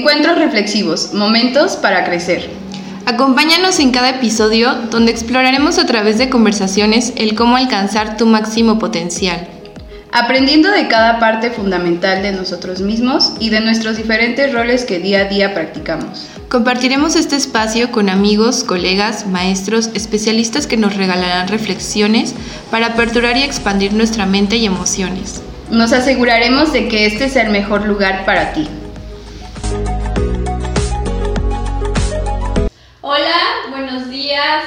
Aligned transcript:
Encuentros 0.00 0.38
reflexivos, 0.38 1.12
momentos 1.12 1.76
para 1.76 2.04
crecer. 2.06 2.48
Acompáñanos 3.04 3.78
en 3.80 3.90
cada 3.90 4.08
episodio 4.08 4.74
donde 4.90 5.12
exploraremos 5.12 5.78
a 5.78 5.84
través 5.84 6.16
de 6.16 6.30
conversaciones 6.30 7.12
el 7.16 7.34
cómo 7.34 7.56
alcanzar 7.56 8.16
tu 8.16 8.24
máximo 8.24 8.78
potencial. 8.78 9.46
Aprendiendo 10.10 10.70
de 10.70 10.88
cada 10.88 11.18
parte 11.18 11.50
fundamental 11.50 12.22
de 12.22 12.32
nosotros 12.32 12.80
mismos 12.80 13.34
y 13.40 13.50
de 13.50 13.60
nuestros 13.60 13.98
diferentes 13.98 14.54
roles 14.54 14.86
que 14.86 15.00
día 15.00 15.20
a 15.20 15.24
día 15.24 15.52
practicamos. 15.52 16.30
Compartiremos 16.48 17.14
este 17.14 17.36
espacio 17.36 17.92
con 17.92 18.08
amigos, 18.08 18.64
colegas, 18.64 19.26
maestros, 19.26 19.90
especialistas 19.92 20.66
que 20.66 20.78
nos 20.78 20.96
regalarán 20.96 21.48
reflexiones 21.48 22.34
para 22.70 22.86
aperturar 22.86 23.36
y 23.36 23.42
expandir 23.42 23.92
nuestra 23.92 24.24
mente 24.24 24.56
y 24.56 24.64
emociones. 24.64 25.42
Nos 25.70 25.92
aseguraremos 25.92 26.72
de 26.72 26.88
que 26.88 27.04
este 27.04 27.28
sea 27.28 27.42
el 27.42 27.50
mejor 27.50 27.84
lugar 27.86 28.24
para 28.24 28.54
ti. 28.54 28.66
Días, 34.40 34.64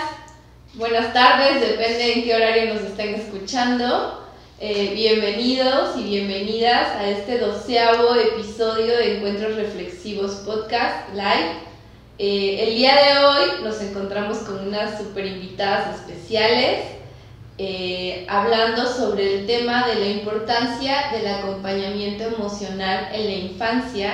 buenas 0.75 1.13
tardes, 1.13 1.59
depende 1.61 2.13
en 2.13 2.23
qué 2.23 2.35
horario 2.35 2.73
nos 2.75 2.83
estén 2.83 3.15
escuchando. 3.15 4.23
Eh, 4.59 4.91
bienvenidos 4.93 5.97
y 5.97 6.03
bienvenidas 6.03 6.89
a 6.89 7.09
este 7.09 7.39
doceavo 7.39 8.13
episodio 8.13 8.95
de 8.97 9.17
Encuentros 9.17 9.55
Reflexivos 9.55 10.43
Podcast 10.45 11.09
Live. 11.13 11.53
Eh, 12.19 12.67
el 12.67 12.75
día 12.75 12.93
de 12.93 13.25
hoy 13.25 13.63
nos 13.63 13.81
encontramos 13.81 14.39
con 14.39 14.67
unas 14.67 14.99
super 14.99 15.25
invitadas 15.25 15.95
especiales 15.95 16.81
eh, 17.57 18.27
hablando 18.29 18.85
sobre 18.85 19.39
el 19.39 19.47
tema 19.47 19.87
de 19.87 19.95
la 19.95 20.07
importancia 20.07 21.09
del 21.13 21.25
acompañamiento 21.27 22.25
emocional 22.25 23.09
en 23.11 23.25
la 23.25 23.31
infancia, 23.31 24.13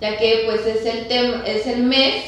ya 0.00 0.16
que 0.16 0.42
pues 0.46 0.66
es 0.66 0.84
el, 0.84 1.06
tema, 1.06 1.44
es 1.46 1.66
el 1.68 1.84
mes 1.84 2.24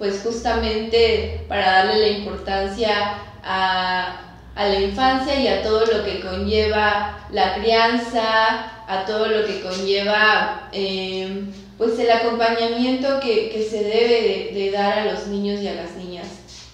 pues 0.00 0.22
justamente 0.24 1.44
para 1.46 1.84
darle 1.84 2.00
la 2.00 2.08
importancia 2.08 3.14
a 3.44 4.30
a 4.60 4.68
la 4.68 4.80
infancia 4.80 5.40
y 5.40 5.48
a 5.48 5.62
todo 5.62 5.86
lo 5.86 6.04
que 6.04 6.20
conlleva 6.20 7.18
la 7.30 7.54
crianza, 7.54 8.84
a 8.86 9.04
todo 9.06 9.26
lo 9.26 9.46
que 9.46 9.62
conlleva 9.62 10.68
eh, 10.72 11.44
pues 11.78 11.98
el 11.98 12.10
acompañamiento 12.10 13.20
que, 13.20 13.66
se 13.70 13.84
debe 13.84 14.50
de, 14.52 14.70
dar 14.70 14.98
a 14.98 15.12
los 15.12 15.28
niños 15.28 15.62
y 15.62 15.68
a 15.68 15.74
las 15.74 15.92
niñas 15.92 16.26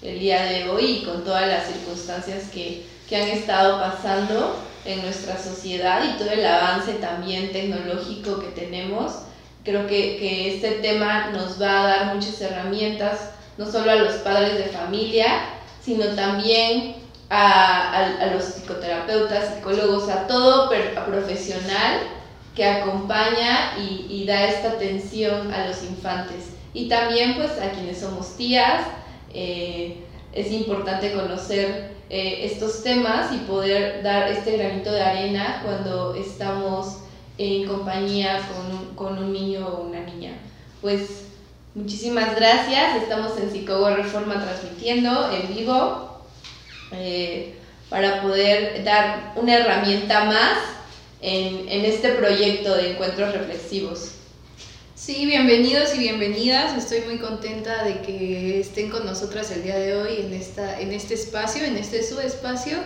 el 0.03 0.19
día 0.19 0.45
de 0.47 0.69
hoy 0.69 1.03
con 1.05 1.23
todas 1.25 1.47
las 1.47 1.67
circunstancias 1.67 2.45
que, 2.53 2.85
han 3.15 3.29
estado 3.29 3.81
pasando 3.81 4.57
en 4.85 5.01
nuestra 5.03 5.39
sociedad 5.39 6.03
y 6.05 6.19
todo 6.19 6.31
el 6.31 6.45
avance 6.45 6.95
también 6.95 7.53
tecnológico 7.53 8.41
que 8.41 8.49
tenemos. 8.49 9.13
Creo 9.67 9.87
que, 9.89 10.17
que 10.17 10.55
este 10.55 10.71
tema 10.81 11.31
nos 11.33 11.61
va 11.61 11.83
a 11.83 11.87
dar 11.89 12.15
muchas 12.15 12.41
herramientas, 12.41 13.33
no 13.59 13.71
solo 13.71 13.91
a 13.91 13.97
los 13.97 14.15
padres 14.19 14.57
de 14.59 14.67
familia, 14.67 15.27
sino 15.83 16.07
también 16.15 16.95
a, 17.31 18.31
los 18.33 18.45
psicoterapeutas, 18.45 19.55
psicólogos, 19.55 20.09
a 20.09 20.29
todo 20.29 20.71
profesional 20.71 21.99
que 22.55 22.65
acompaña 22.65 23.77
y, 23.77 24.25
da 24.25 24.45
esta 24.45 24.71
atención 24.71 25.53
a 25.53 25.67
los 25.67 25.83
infantes. 25.83 26.51
Y 26.73 26.89
también 26.89 27.35
pues 27.35 27.51
a 27.61 27.71
quienes 27.73 27.99
somos 27.99 28.37
tías, 28.37 28.83
eh, 29.35 30.05
es 30.33 30.53
importante 30.53 31.13
conocer 31.13 31.91
eh, 32.09 32.47
estos 32.53 32.85
temas 32.85 33.33
y 33.33 33.39
poder 33.39 34.05
dar 34.05 34.29
este 34.29 34.57
granito 34.57 34.93
de 34.93 35.03
arena 35.03 35.63
cuando 35.65 36.15
estamos 36.15 36.99
en 37.39 37.67
compañía 37.67 38.41
con 38.49 38.77
un, 38.77 38.95
con 38.95 39.19
un 39.19 39.33
niño 39.33 39.67
o 39.67 39.83
una 39.83 40.01
niña. 40.01 40.33
Pues 40.81 41.25
muchísimas 41.75 42.35
gracias, 42.37 43.03
estamos 43.03 43.39
en 43.39 43.51
Psicogo 43.51 43.91
Reforma 43.91 44.43
transmitiendo 44.43 45.31
en 45.31 45.55
vivo 45.55 46.23
eh, 46.93 47.55
para 47.89 48.23
poder 48.23 48.85
dar 48.85 49.33
una 49.37 49.57
herramienta 49.57 50.25
más 50.25 50.59
en, 51.21 51.69
en 51.69 51.85
este 51.85 52.11
proyecto 52.11 52.75
de 52.75 52.93
encuentros 52.93 53.33
reflexivos. 53.33 54.13
Sí, 54.95 55.27
bienvenidos 55.27 55.95
y 55.95 55.99
bienvenidas. 55.99 56.77
Estoy 56.77 57.03
muy 57.03 57.19
contenta 57.19 57.85
de 57.85 58.01
que 58.01 58.61
estén 58.61 58.91
con 58.91 59.05
nosotras 59.05 59.51
el 59.51 59.63
día 59.63 59.79
de 59.79 59.95
hoy 59.95 60.17
en, 60.21 60.33
esta, 60.33 60.81
en 60.81 60.93
este 60.93 61.15
espacio, 61.15 61.65
en 61.65 61.77
este 61.77 62.03
su 62.03 62.19
espacio. 62.19 62.79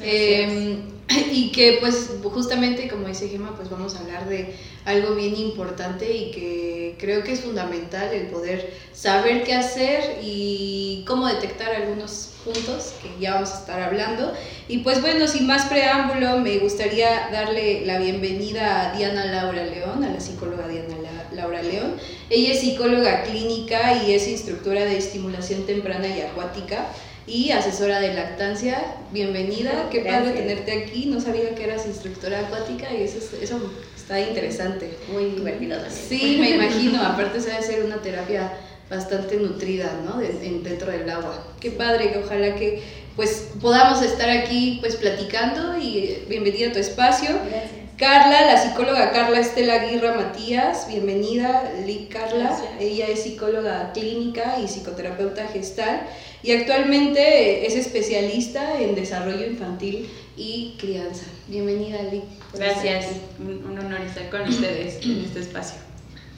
Eh, 0.00 0.78
y 1.32 1.52
que 1.52 1.78
pues 1.80 2.10
justamente 2.22 2.88
como 2.88 3.08
dice 3.08 3.28
Gemma, 3.28 3.54
pues 3.56 3.70
vamos 3.70 3.96
a 3.96 4.00
hablar 4.00 4.28
de 4.28 4.54
algo 4.84 5.14
bien 5.14 5.36
importante 5.36 6.12
y 6.12 6.30
que 6.30 6.96
creo 6.98 7.22
que 7.22 7.32
es 7.32 7.40
fundamental 7.40 8.12
el 8.12 8.26
poder 8.28 8.72
saber 8.92 9.44
qué 9.44 9.54
hacer 9.54 10.18
y 10.22 11.04
cómo 11.06 11.26
detectar 11.26 11.74
algunos 11.74 12.30
puntos 12.44 12.94
que 13.00 13.08
ya 13.20 13.34
vamos 13.34 13.50
a 13.50 13.60
estar 13.60 13.80
hablando. 13.80 14.32
Y 14.68 14.78
pues 14.78 15.00
bueno, 15.00 15.26
sin 15.28 15.46
más 15.46 15.66
preámbulo, 15.66 16.38
me 16.38 16.58
gustaría 16.58 17.28
darle 17.30 17.86
la 17.86 17.98
bienvenida 17.98 18.90
a 18.90 18.96
Diana 18.96 19.26
Laura 19.26 19.64
León, 19.64 20.02
a 20.02 20.10
la 20.10 20.20
psicóloga 20.20 20.66
Diana 20.66 20.96
Laura 21.32 21.62
León. 21.62 21.96
Ella 22.30 22.52
es 22.52 22.60
psicóloga 22.60 23.22
clínica 23.22 24.02
y 24.04 24.14
es 24.14 24.26
instructora 24.26 24.84
de 24.84 24.98
estimulación 24.98 25.64
temprana 25.66 26.08
y 26.08 26.20
acuática 26.22 26.88
y 27.26 27.50
asesora 27.50 28.00
de 28.00 28.14
lactancia. 28.14 28.82
Bienvenida, 29.12 29.88
qué 29.90 30.00
padre 30.00 30.32
tenerte 30.32 30.72
aquí. 30.72 31.06
No 31.06 31.20
sabía 31.20 31.54
que 31.54 31.64
eras 31.64 31.86
instructora 31.86 32.40
acuática 32.40 32.92
y 32.92 33.02
eso, 33.02 33.18
eso 33.40 33.72
está 33.96 34.20
interesante. 34.20 34.90
Muy 35.12 35.26
divertido 35.26 35.78
Sí, 35.90 36.38
me 36.40 36.50
imagino. 36.50 37.02
Aparte, 37.02 37.40
se 37.40 37.50
debe 37.50 37.62
ser 37.62 37.84
una 37.84 38.02
terapia 38.02 38.52
bastante 38.90 39.36
nutrida, 39.36 40.00
¿no? 40.04 40.18
dentro 40.18 40.90
del 40.90 41.08
agua. 41.08 41.46
Qué 41.60 41.70
padre, 41.70 42.12
que 42.12 42.18
ojalá 42.18 42.54
que 42.56 42.82
pues 43.16 43.50
podamos 43.60 44.02
estar 44.02 44.28
aquí 44.30 44.78
pues 44.80 44.96
platicando 44.96 45.78
y 45.78 46.24
bienvenida 46.28 46.68
a 46.68 46.72
tu 46.72 46.78
espacio. 46.78 47.30
Gracias. 47.50 47.81
Carla, 48.02 48.46
la 48.46 48.60
psicóloga 48.60 49.12
Carla 49.12 49.38
Estela 49.38 49.74
Aguirre 49.74 50.12
Matías, 50.16 50.88
bienvenida, 50.88 51.70
Lick 51.86 52.12
Carla. 52.12 52.50
Ella 52.80 53.06
es 53.06 53.22
psicóloga 53.22 53.92
clínica 53.92 54.58
y 54.60 54.66
psicoterapeuta 54.66 55.46
gestal 55.46 56.02
y 56.42 56.50
actualmente 56.50 57.64
es 57.64 57.76
especialista 57.76 58.80
en 58.80 58.96
desarrollo 58.96 59.46
infantil 59.46 60.10
y 60.36 60.74
crianza. 60.80 61.26
Bienvenida, 61.46 62.02
Lick. 62.10 62.24
Gracias, 62.54 63.06
un, 63.38 63.78
honor 63.78 64.00
estar 64.00 64.28
con 64.30 64.48
ustedes 64.48 65.00
en 65.04 65.22
este 65.24 65.38
espacio. 65.38 65.78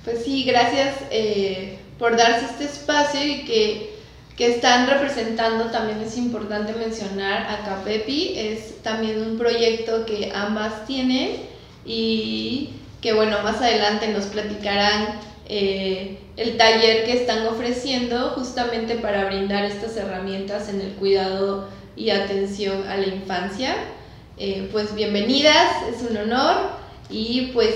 Pues 0.05 0.23
sí, 0.23 0.45
gracias 0.45 0.97
eh, 1.11 1.79
por 1.99 2.15
darse 2.15 2.45
este 2.45 2.65
espacio 2.65 3.25
y 3.25 3.47
que, 3.47 3.95
que, 4.37 4.55
están 4.55 4.87
representando, 4.87 5.71
también 5.71 6.03
es 6.03 6.19
importante 6.19 6.75
mencionar 6.75 7.47
a 7.51 7.65
Capepi, 7.65 8.35
es 8.37 8.83
también 8.83 9.23
un 9.23 9.39
proyecto 9.39 10.05
que 10.05 10.31
ambas 10.35 10.85
tienen 10.85 11.54
y 11.85 12.71
que 13.01 13.13
bueno, 13.13 13.43
más 13.43 13.61
adelante 13.61 14.09
nos 14.09 14.25
platicarán 14.27 15.21
eh, 15.47 16.19
el 16.39 16.57
taller 16.57 17.05
que 17.05 17.13
están 17.13 17.47
ofreciendo 17.47 18.31
justamente 18.31 18.95
para 18.95 19.27
brindar 19.27 19.65
estas 19.65 19.95
herramientas 19.99 20.71
en 20.71 20.81
el 20.81 20.93
cuidado 20.93 21.69
y 21.97 22.11
atención 22.11 22.89
a 22.89 22.97
la 22.97 23.07
infancia. 23.07 23.75
Eh, 24.39 24.69
pues 24.73 24.95
bienvenidas, 24.95 25.71
es 25.95 26.11
un 26.11 26.17
honor 26.17 26.71
y 27.11 27.51
pues 27.53 27.75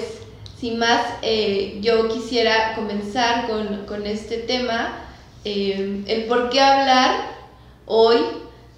sin 0.59 0.79
más 0.79 1.03
eh, 1.21 1.79
yo 1.83 2.09
quisiera 2.09 2.75
comenzar 2.75 3.47
con, 3.47 3.85
con 3.85 4.07
este 4.07 4.39
tema, 4.39 5.05
el 5.45 6.27
por 6.29 6.51
qué 6.51 6.61
hablar 6.61 7.31
hoy 7.87 8.19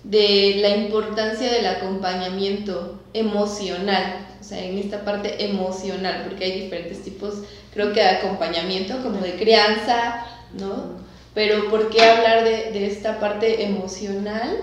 de 0.04 0.58
la 0.60 0.76
importancia 0.76 1.50
del 1.50 1.66
acompañamiento 1.66 3.00
emocional 3.12 4.29
sea, 4.50 4.64
en 4.64 4.78
esta 4.78 5.04
parte 5.04 5.44
emocional, 5.44 6.24
porque 6.28 6.44
hay 6.44 6.60
diferentes 6.62 7.02
tipos, 7.02 7.42
creo 7.72 7.92
que 7.92 8.00
de 8.00 8.08
acompañamiento, 8.08 9.02
como 9.02 9.20
de 9.20 9.34
crianza, 9.34 10.26
¿no? 10.58 10.98
Pero 11.34 11.70
¿por 11.70 11.90
qué 11.90 12.02
hablar 12.02 12.44
de, 12.44 12.72
de 12.72 12.86
esta 12.86 13.20
parte 13.20 13.64
emocional 13.64 14.58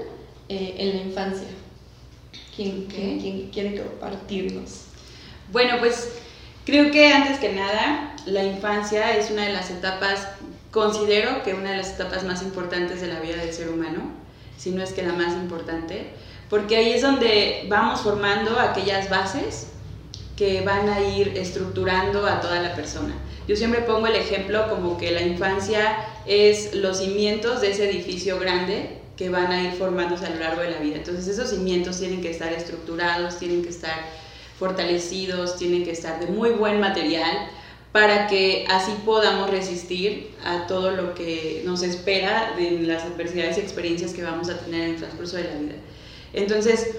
eh, 0.50 0.75
en 0.78 0.89
la 0.89 1.04
infancia? 1.04 1.48
¿Quién, 2.56 2.86
¿quién, 2.86 3.50
quiere 3.51 3.81
compartirnos? 3.81 4.86
Bueno, 5.51 5.75
pues 5.80 6.13
creo 6.66 6.92
que 6.92 7.07
antes 7.13 7.40
que 7.40 7.54
nada, 7.54 8.16
la 8.25 8.44
infancia 8.44 9.16
es 9.16 9.31
una 9.31 9.45
de 9.45 9.54
las 9.54 9.69
etapas, 9.69 10.28
considero 10.72 11.44
que 11.44 11.54
una 11.54 11.72
de 11.72 11.78
las 11.78 11.94
etapas 11.94 12.24
más 12.24 12.42
importantes 12.44 13.00
de 13.00 13.07
la 13.07 13.19
vida 13.19 13.38
del 13.38 13.54
ser 13.54 13.69
humano, 13.69 14.12
si 14.57 14.72
no 14.72 14.83
es 14.83 14.92
que 14.92 15.04
la 15.04 15.13
más 15.13 15.33
importante 15.33 16.07
porque 16.50 16.78
ahí 16.78 16.94
es 16.94 17.01
donde 17.01 17.66
vamos 17.68 18.01
formando 18.01 18.60
aquellas 18.60 19.10
bases 19.10 19.68
que 20.38 20.62
van 20.62 20.88
a 20.88 21.01
ir 21.01 21.30
estructurando 21.36 22.25
a 22.25 22.39
toda 22.39 22.62
la 22.62 22.75
persona. 22.75 23.13
Yo 23.48 23.56
siempre 23.56 23.81
pongo 23.81 24.07
el 24.07 24.16
ejemplo 24.16 24.69
como 24.69 24.98
que 24.98 25.12
la 25.12 25.24
infancia 25.24 25.98
es 26.25 26.74
los 26.75 27.00
cimientos 27.00 27.60
de 27.60 27.72
ese 27.72 27.89
edificio 27.89 28.39
grande 28.39 29.00
que 29.18 29.30
van 29.30 29.51
a 29.51 29.63
ir 29.63 29.72
formándose 29.72 30.28
a 30.28 30.30
lo 30.30 30.39
largo 30.39 30.62
de 30.62 30.69
la 30.69 30.78
vida. 30.78 30.98
Entonces 30.98 31.28
esos 31.28 31.50
cimientos 31.50 32.00
tienen 32.00 32.22
que 32.22 32.30
estar 32.30 32.54
estructurados, 32.54 33.39
tienen 33.39 33.63
que 33.63 33.69
estar 33.69 33.95
fortalecidos, 34.60 35.57
tienen 35.57 35.84
que 35.84 35.92
estar 35.92 36.19
de 36.19 36.28
muy 36.28 36.51
buen 36.51 36.80
material 36.80 37.50
para 37.92 38.28
que 38.28 38.66
así 38.69 38.92
podamos 39.06 39.50
resistir 39.50 40.36
a 40.45 40.68
todo 40.68 40.92
lo 40.92 41.16
que 41.16 41.63
nos 41.66 41.81
espera 41.81 42.54
de 42.56 42.81
las 42.81 43.04
adversidades 43.04 43.57
y 43.57 43.62
experiencias 43.62 44.13
que 44.13 44.24
vamos 44.24 44.50
a 44.50 44.60
tener 44.60 44.81
en 44.81 44.90
el 44.92 44.95
transcurso 44.98 45.38
de 45.38 45.45
la 45.45 45.56
vida. 45.56 45.75
Entonces, 46.33 46.92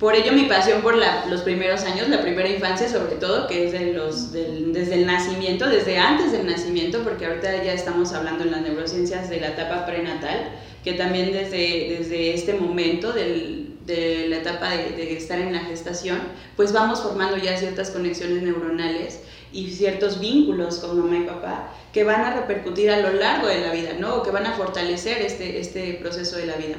por 0.00 0.14
ello 0.16 0.32
mi 0.32 0.44
pasión 0.44 0.80
por 0.80 0.96
los 0.96 1.42
primeros 1.42 1.82
años, 1.82 2.08
la 2.08 2.22
primera 2.22 2.48
infancia 2.48 2.88
sobre 2.88 3.16
todo, 3.16 3.46
que 3.46 3.66
es 3.66 3.72
de 3.72 3.92
los, 3.92 4.32
desde 4.32 4.94
el 4.94 5.06
nacimiento, 5.06 5.68
desde 5.68 5.98
antes 5.98 6.32
del 6.32 6.46
nacimiento, 6.46 7.02
porque 7.04 7.26
ahorita 7.26 7.62
ya 7.62 7.74
estamos 7.74 8.14
hablando 8.14 8.44
en 8.44 8.50
las 8.50 8.62
neurociencias 8.62 9.28
de 9.28 9.40
la 9.40 9.48
etapa 9.48 9.84
prenatal, 9.84 10.52
que 10.82 10.94
también 10.94 11.32
desde, 11.32 11.98
desde 11.98 12.32
este 12.32 12.54
momento 12.54 13.12
del, 13.12 13.76
de 13.84 14.26
la 14.28 14.38
etapa 14.38 14.70
de, 14.70 14.92
de, 14.92 15.18
estar 15.18 15.38
en 15.38 15.52
la 15.52 15.60
gestación, 15.60 16.18
pues 16.56 16.72
vamos 16.72 17.02
formando 17.02 17.36
ya 17.36 17.58
ciertas 17.58 17.90
conexiones 17.90 18.42
neuronales 18.42 19.20
y 19.52 19.70
ciertos 19.70 20.18
vínculos 20.18 20.78
con 20.78 20.98
mamá 20.98 21.18
y 21.18 21.26
papá 21.26 21.74
que 21.92 22.04
van 22.04 22.22
a 22.22 22.34
repercutir 22.36 22.90
a 22.90 23.00
lo 23.00 23.12
largo 23.12 23.48
de 23.48 23.60
la 23.60 23.72
vida, 23.72 23.90
¿no? 23.98 24.16
O 24.16 24.22
que 24.22 24.30
van 24.30 24.46
a 24.46 24.54
fortalecer 24.54 25.20
este, 25.20 25.60
este 25.60 25.98
proceso 26.00 26.38
de 26.38 26.46
la 26.46 26.56
vida. 26.56 26.76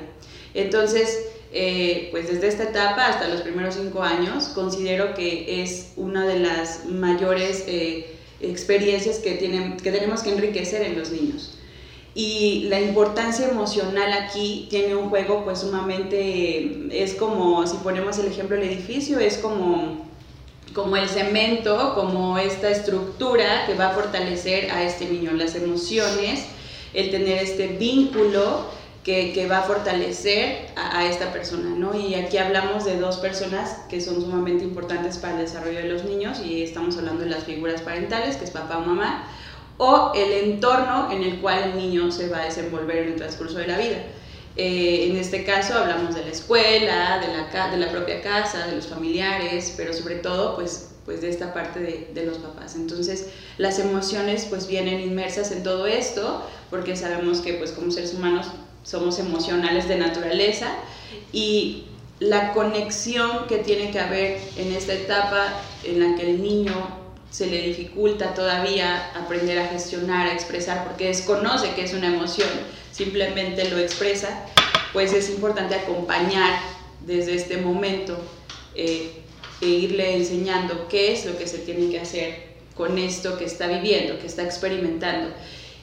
Entonces, 0.55 1.27
eh, 1.53 2.07
pues 2.11 2.27
desde 2.27 2.47
esta 2.47 2.63
etapa 2.63 3.07
hasta 3.07 3.27
los 3.27 3.41
primeros 3.41 3.75
cinco 3.75 4.01
años, 4.01 4.45
considero 4.55 5.13
que 5.13 5.61
es 5.61 5.91
una 5.97 6.25
de 6.25 6.39
las 6.39 6.85
mayores 6.85 7.65
eh, 7.67 8.15
experiencias 8.39 9.17
que, 9.19 9.33
tienen, 9.33 9.75
que 9.77 9.91
tenemos 9.91 10.21
que 10.23 10.31
enriquecer 10.31 10.81
en 10.81 10.97
los 10.97 11.11
niños. 11.11 11.57
Y 12.13 12.67
la 12.69 12.79
importancia 12.79 13.49
emocional 13.49 14.11
aquí 14.13 14.67
tiene 14.69 14.95
un 14.95 15.09
juego 15.09 15.43
pues 15.43 15.59
sumamente, 15.59 16.87
es 16.91 17.15
como, 17.15 17.65
si 17.67 17.77
ponemos 17.77 18.17
el 18.19 18.27
ejemplo 18.27 18.55
del 18.57 18.69
edificio, 18.69 19.19
es 19.19 19.37
como, 19.37 20.05
como 20.73 20.95
el 20.95 21.07
cemento, 21.09 21.93
como 21.95 22.37
esta 22.37 22.69
estructura 22.69 23.65
que 23.65 23.75
va 23.75 23.89
a 23.89 23.93
fortalecer 23.93 24.71
a 24.71 24.83
este 24.83 25.05
niño, 25.05 25.31
las 25.33 25.55
emociones, 25.55 26.45
el 26.93 27.11
tener 27.11 27.43
este 27.43 27.67
vínculo 27.67 28.65
que, 29.03 29.47
va 29.47 29.59
a 29.59 29.61
fortalecer 29.63 30.67
a, 30.75 31.05
esta 31.05 31.33
persona, 31.33 31.71
¿no? 31.75 31.97
Y 31.97 32.13
aquí 32.15 32.37
hablamos 32.37 32.85
de 32.85 32.97
dos 32.97 33.17
personas 33.17 33.79
que 33.89 33.99
son 33.99 34.21
sumamente 34.21 34.63
importantes 34.63 35.17
para 35.17 35.35
el 35.35 35.45
desarrollo 35.45 35.79
de 35.79 35.89
los 35.89 36.03
niños 36.03 36.39
y 36.39 36.61
estamos 36.61 36.97
hablando 36.97 37.23
de 37.23 37.29
las 37.29 37.45
figuras 37.45 37.81
parentales, 37.81 38.37
que 38.37 38.45
es 38.45 38.51
papá 38.51 38.77
o 38.77 38.81
mamá, 38.81 39.23
o 39.77 40.11
el 40.13 40.51
entorno 40.51 41.11
en 41.11 41.23
el 41.23 41.39
cual 41.39 41.71
el 41.71 41.77
niño 41.77 42.11
se 42.11 42.29
va 42.29 42.41
a 42.41 42.45
desenvolver 42.45 42.97
en 42.97 43.07
el 43.13 43.15
transcurso 43.15 43.57
de 43.57 43.67
la 43.67 43.77
vida. 43.77 44.03
Eh, 44.55 45.07
en 45.09 45.15
este 45.15 45.45
caso 45.45 45.75
hablamos 45.75 46.13
de 46.13 46.25
la 46.25 46.31
escuela, 46.31 47.19
de 47.19 47.27
la, 47.33 47.71
de 47.71 47.77
la 47.77 47.89
propia 47.89 48.21
casa, 48.21 48.67
de 48.67 48.75
los 48.75 48.87
familiares, 48.87 49.73
pero 49.77 49.93
sobre 49.93 50.15
todo 50.15 50.55
pues 50.55 50.89
pues 51.05 51.19
de 51.21 51.29
esta 51.29 51.51
parte 51.51 51.79
de, 51.79 52.11
de, 52.13 52.25
los 52.27 52.37
papás. 52.37 52.75
Entonces 52.75 53.29
las 53.57 53.79
emociones 53.79 54.45
pues 54.47 54.67
vienen 54.67 54.99
inmersas 54.99 55.51
en 55.51 55.63
todo 55.63 55.87
esto 55.87 56.45
porque 56.69 56.95
sabemos 56.95 57.41
que 57.41 57.55
pues 57.55 57.71
como 57.71 57.89
seres 57.89 58.13
humanos 58.13 58.51
somos 58.83 59.19
emocionales 59.19 59.87
de 59.87 59.97
naturaleza 59.97 60.67
y 61.31 61.85
la 62.19 62.53
conexión 62.53 63.47
que 63.47 63.57
tiene 63.57 63.91
que 63.91 63.99
haber 63.99 64.39
en 64.55 64.71
esta 64.73 64.93
etapa 64.93 65.61
en 65.83 65.99
la 65.99 66.15
que 66.15 66.29
el 66.29 66.41
niño 66.41 66.73
se 67.31 67.47
le 67.47 67.61
dificulta 67.61 68.33
todavía 68.33 69.11
aprender 69.15 69.57
a 69.57 69.67
gestionar, 69.67 70.27
a 70.27 70.33
expresar, 70.33 70.83
porque 70.85 71.07
desconoce 71.07 71.73
que 71.73 71.83
es 71.85 71.93
una 71.93 72.07
emoción, 72.07 72.49
simplemente 72.91 73.69
lo 73.69 73.79
expresa, 73.79 74.45
pues 74.93 75.13
es 75.13 75.29
importante 75.29 75.75
acompañar 75.75 76.59
desde 77.05 77.35
este 77.35 77.57
momento 77.57 78.17
eh, 78.75 79.13
e 79.61 79.65
irle 79.65 80.17
enseñando 80.17 80.87
qué 80.89 81.13
es 81.13 81.25
lo 81.25 81.37
que 81.37 81.47
se 81.47 81.59
tiene 81.59 81.89
que 81.89 82.01
hacer 82.01 82.51
con 82.75 82.97
esto 82.97 83.37
que 83.37 83.45
está 83.45 83.67
viviendo, 83.67 84.19
que 84.19 84.27
está 84.27 84.43
experimentando 84.43 85.33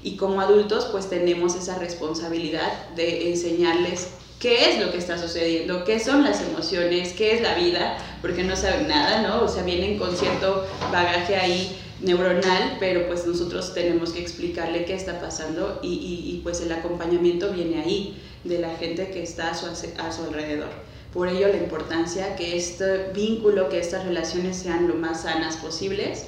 y 0.02 0.16
como 0.16 0.40
adultos 0.40 0.88
pues 0.92 1.08
tenemos 1.08 1.54
esa 1.54 1.78
responsabilidad 1.78 2.88
de 2.96 3.30
enseñarles 3.30 4.08
qué 4.38 4.70
es 4.70 4.84
lo 4.84 4.92
que 4.92 4.98
está 4.98 5.18
sucediendo, 5.18 5.84
qué 5.84 5.98
son 5.98 6.22
las 6.22 6.40
emociones, 6.42 7.12
qué 7.12 7.34
es 7.34 7.42
la 7.42 7.54
vida, 7.54 7.98
porque 8.22 8.44
no 8.44 8.54
saben 8.56 8.86
nada, 8.88 9.22
¿no? 9.22 9.42
O 9.42 9.48
sea, 9.48 9.64
vienen 9.64 9.98
con 9.98 10.16
cierto 10.16 10.64
bagaje 10.92 11.36
ahí 11.36 11.76
neuronal, 12.00 12.76
pero 12.78 13.08
pues 13.08 13.26
nosotros 13.26 13.74
tenemos 13.74 14.10
que 14.10 14.20
explicarle 14.20 14.84
qué 14.84 14.94
está 14.94 15.20
pasando 15.20 15.80
y, 15.82 15.88
y, 15.88 16.40
pues 16.44 16.60
el 16.60 16.70
acompañamiento 16.70 17.50
viene 17.52 17.80
ahí, 17.82 18.22
de 18.44 18.60
la 18.60 18.76
gente 18.76 19.10
que 19.10 19.22
está 19.22 19.50
a 19.50 19.54
su, 19.54 19.66
a 19.66 20.12
su 20.12 20.22
alrededor. 20.22 20.68
Por 21.12 21.28
ello 21.28 21.48
la 21.48 21.56
importancia 21.56 22.36
que 22.36 22.56
este 22.56 23.10
vínculo, 23.12 23.68
que 23.68 23.80
estas 23.80 24.04
relaciones 24.04 24.56
sean 24.56 24.86
lo 24.86 24.94
más 24.94 25.22
sanas 25.22 25.56
posibles 25.56 26.26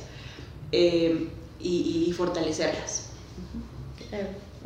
eh, 0.73 1.29
y, 1.61 2.07
y 2.09 2.13
fortalecerlas. 2.13 3.10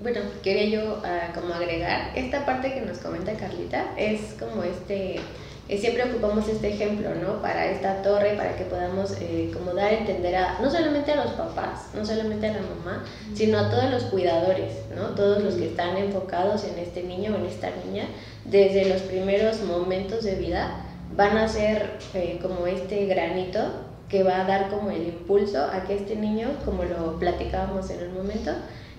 Bueno, 0.02 0.20
quería 0.42 0.80
yo 0.80 1.02
ah, 1.04 1.32
como 1.34 1.54
agregar, 1.54 2.12
esta 2.16 2.44
parte 2.44 2.74
que 2.74 2.80
nos 2.80 2.98
comenta 2.98 3.32
Carlita 3.34 3.86
es 3.96 4.34
como 4.38 4.62
este, 4.64 5.20
eh, 5.68 5.78
siempre 5.78 6.04
ocupamos 6.04 6.48
este 6.48 6.74
ejemplo, 6.74 7.10
¿no? 7.14 7.40
Para 7.40 7.66
esta 7.66 8.02
torre, 8.02 8.34
para 8.36 8.56
que 8.56 8.64
podamos 8.64 9.12
eh, 9.20 9.50
como 9.54 9.72
dar 9.72 9.92
a 9.92 9.98
entender 9.98 10.34
a, 10.34 10.58
no 10.60 10.70
solamente 10.70 11.12
a 11.12 11.24
los 11.24 11.32
papás, 11.34 11.88
no 11.94 12.04
solamente 12.04 12.48
a 12.48 12.54
la 12.54 12.60
mamá, 12.60 13.04
sino 13.34 13.58
a 13.58 13.70
todos 13.70 13.90
los 13.90 14.04
cuidadores, 14.04 14.72
¿no? 14.96 15.14
Todos 15.14 15.42
los 15.42 15.54
que 15.54 15.68
están 15.68 15.96
enfocados 15.96 16.64
en 16.64 16.78
este 16.78 17.02
niño 17.02 17.32
o 17.32 17.36
en 17.36 17.46
esta 17.46 17.68
niña, 17.86 18.06
desde 18.44 18.88
los 18.88 19.02
primeros 19.02 19.62
momentos 19.62 20.24
de 20.24 20.34
vida, 20.34 20.84
van 21.16 21.36
a 21.36 21.48
ser 21.48 21.98
eh, 22.14 22.38
como 22.42 22.66
este 22.66 23.06
granito 23.06 23.60
que 24.08 24.22
va 24.22 24.40
a 24.40 24.44
dar 24.44 24.68
como 24.70 24.90
el 24.90 25.06
impulso 25.06 25.64
a 25.64 25.84
que 25.84 25.94
este 25.94 26.16
niño, 26.16 26.48
como 26.64 26.84
lo 26.84 27.18
platicábamos 27.18 27.90
en 27.90 28.00
el 28.00 28.10
momento, 28.10 28.52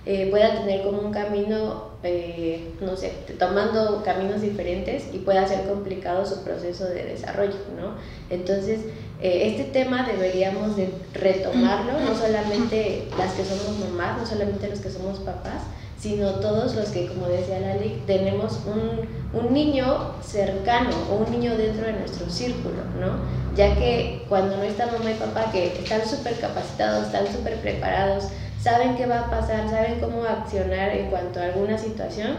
eh, 0.08 0.28
pueda 0.30 0.54
tener 0.54 0.82
como 0.82 1.00
un 1.00 1.10
camino, 1.10 1.90
eh, 2.04 2.70
no 2.80 2.96
sé, 2.96 3.12
tomando 3.40 4.04
caminos 4.04 4.40
diferentes 4.40 5.12
y 5.12 5.18
pueda 5.18 5.48
ser 5.48 5.62
complicado 5.66 6.24
su 6.24 6.44
proceso 6.44 6.84
de 6.84 7.06
desarrollo, 7.06 7.56
¿no? 7.76 7.94
Entonces, 8.30 8.82
eh, 9.20 9.48
este 9.50 9.64
tema 9.64 10.06
deberíamos 10.06 10.76
de 10.76 10.90
retomarlo, 11.12 11.98
no 11.98 12.14
solamente 12.14 13.08
las 13.18 13.32
que 13.32 13.44
somos 13.44 13.80
mamás, 13.80 14.20
no 14.20 14.26
solamente 14.26 14.68
los 14.68 14.78
que 14.78 14.90
somos 14.90 15.18
papás, 15.18 15.62
sino 15.98 16.34
todos 16.34 16.76
los 16.76 16.90
que, 16.90 17.08
como 17.08 17.26
decía 17.26 17.58
Lali, 17.58 18.00
tenemos 18.06 18.60
un, 18.64 19.08
un 19.36 19.52
niño 19.52 20.12
cercano 20.22 20.90
o 21.10 21.24
un 21.24 21.32
niño 21.32 21.56
dentro 21.56 21.84
de 21.84 21.94
nuestro 21.94 22.30
círculo, 22.30 22.76
¿no? 23.00 23.16
Ya 23.56 23.74
que 23.74 24.24
cuando 24.28 24.56
no 24.56 24.62
está 24.62 24.86
mamá 24.86 25.10
y 25.10 25.14
papá, 25.14 25.50
que 25.50 25.66
están 25.66 26.06
súper 26.06 26.38
capacitados, 26.38 27.06
están 27.06 27.26
súper 27.26 27.56
preparados, 27.56 28.26
saben 28.66 28.96
qué 28.96 29.06
va 29.06 29.20
a 29.20 29.30
pasar, 29.30 29.70
saben 29.70 30.00
cómo 30.00 30.24
accionar 30.24 30.90
en 30.90 31.08
cuanto 31.08 31.38
a 31.38 31.44
alguna 31.44 31.78
situación, 31.78 32.34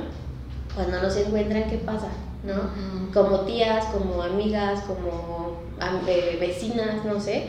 cuando 0.75 1.01
no 1.01 1.09
se 1.09 1.25
encuentran, 1.25 1.69
¿qué 1.69 1.77
pasa? 1.77 2.09
¿no? 2.43 2.69
Como 3.13 3.45
tías, 3.45 3.85
como 3.85 4.21
amigas, 4.21 4.81
como 4.81 5.55
vecinas, 6.37 7.05
no 7.05 7.21
sé, 7.21 7.45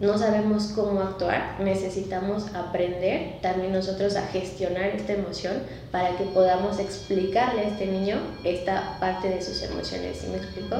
no 0.00 0.18
sabemos 0.18 0.72
cómo 0.74 1.00
actuar, 1.00 1.58
necesitamos 1.60 2.52
aprender 2.56 3.40
también 3.40 3.72
nosotros 3.72 4.16
a 4.16 4.22
gestionar 4.22 4.86
esta 4.86 5.12
emoción 5.12 5.54
para 5.92 6.16
que 6.16 6.24
podamos 6.24 6.80
explicarle 6.80 7.60
a 7.60 7.68
este 7.68 7.86
niño 7.86 8.16
esta 8.42 8.98
parte 8.98 9.28
de 9.28 9.40
sus 9.40 9.62
emociones, 9.62 10.18
¿sí 10.18 10.26
me 10.26 10.38
explico? 10.38 10.76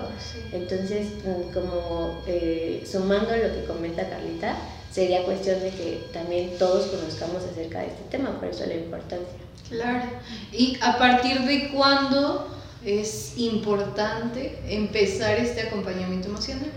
Entonces, 0.52 1.06
mm, 1.24 1.52
como 1.54 2.18
eh, 2.26 2.82
sumando 2.84 3.30
lo 3.36 3.54
que 3.54 3.64
comenta 3.64 4.08
Carlita, 4.08 4.56
sería 4.90 5.24
cuestión 5.24 5.60
de 5.60 5.70
que 5.70 6.08
también 6.12 6.58
todos 6.58 6.86
conozcamos 6.86 7.44
acerca 7.44 7.80
de 7.80 7.86
este 7.88 8.02
tema, 8.10 8.38
por 8.38 8.48
eso 8.48 8.64
la 8.66 8.74
importancia. 8.74 9.38
Claro. 9.68 10.08
¿Y 10.52 10.78
a 10.80 10.98
partir 10.98 11.40
de 11.42 11.68
cuándo 11.68 12.48
es 12.84 13.34
importante 13.36 14.58
empezar 14.68 15.38
este 15.38 15.62
acompañamiento 15.62 16.28
emocional? 16.28 16.70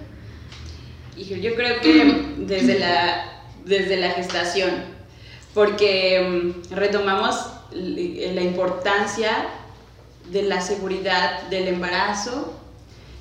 Yo 1.15 1.55
creo 1.55 1.79
que 1.81 2.35
desde 2.37 2.79
la, 2.79 3.43
desde 3.65 3.97
la 3.97 4.11
gestación, 4.11 4.71
porque 5.53 6.53
mm, 6.69 6.73
retomamos 6.73 7.35
la 7.71 8.41
importancia 8.41 9.47
de 10.29 10.43
la 10.43 10.61
seguridad 10.61 11.43
del 11.49 11.69
embarazo 11.69 12.53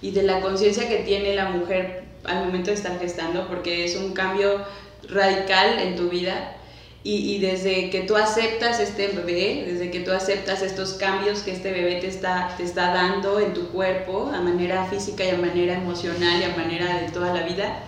y 0.02 0.10
de 0.10 0.22
la 0.22 0.40
conciencia 0.40 0.88
que 0.88 0.98
tiene 0.98 1.34
la 1.34 1.50
mujer 1.50 2.09
al 2.24 2.44
momento 2.46 2.70
de 2.70 2.76
estar 2.76 2.98
gestando, 2.98 3.46
porque 3.48 3.84
es 3.84 3.96
un 3.96 4.12
cambio 4.12 4.64
radical 5.08 5.78
en 5.78 5.96
tu 5.96 6.08
vida. 6.08 6.56
Y, 7.02 7.38
desde 7.38 7.88
que 7.88 8.02
tú 8.02 8.14
aceptas 8.14 8.78
este 8.78 9.08
bebé, 9.08 9.64
desde 9.66 9.90
que 9.90 10.00
tú 10.00 10.12
aceptas 10.12 10.60
estos 10.60 10.92
cambios 10.92 11.40
que 11.40 11.52
este 11.52 11.72
bebé 11.72 11.94
te 11.94 12.08
está, 12.08 12.54
te 12.58 12.62
está 12.62 12.92
dando 12.92 13.40
en 13.40 13.54
tu 13.54 13.68
cuerpo, 13.68 14.30
a 14.34 14.42
manera 14.42 14.84
física 14.84 15.24
y 15.24 15.30
a 15.30 15.38
manera 15.38 15.76
emocional 15.76 16.42
y 16.42 16.44
a 16.44 16.54
manera 16.54 17.00
de 17.00 17.10
toda 17.10 17.32
la 17.32 17.42
vida, 17.44 17.78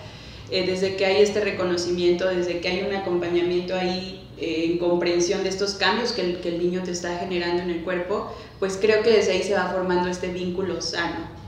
eh, 0.50 0.64
desde 0.64 0.96
que 0.96 1.04
hay 1.04 1.20
este 1.20 1.42
reconocimiento, 1.42 2.26
desde 2.26 2.60
que 2.60 2.68
hay 2.68 2.86
un 2.88 2.94
acompañamiento 2.94 3.76
ahí 3.76 4.26
eh, 4.38 4.70
en 4.70 4.78
comprensión 4.78 5.42
de 5.42 5.50
estos 5.50 5.74
cambios 5.74 6.12
que 6.12 6.22
el, 6.22 6.40
que 6.40 6.48
el 6.48 6.58
niño 6.58 6.82
te 6.82 6.92
está 6.92 7.18
generando 7.18 7.62
en 7.64 7.68
el 7.68 7.84
cuerpo, 7.84 8.34
pues 8.58 8.78
creo 8.80 9.02
que 9.02 9.10
desde 9.10 9.32
ahí 9.32 9.42
se 9.42 9.52
va 9.52 9.66
formando 9.66 10.08
este 10.08 10.28
vínculo 10.28 10.80
sano 10.80 11.41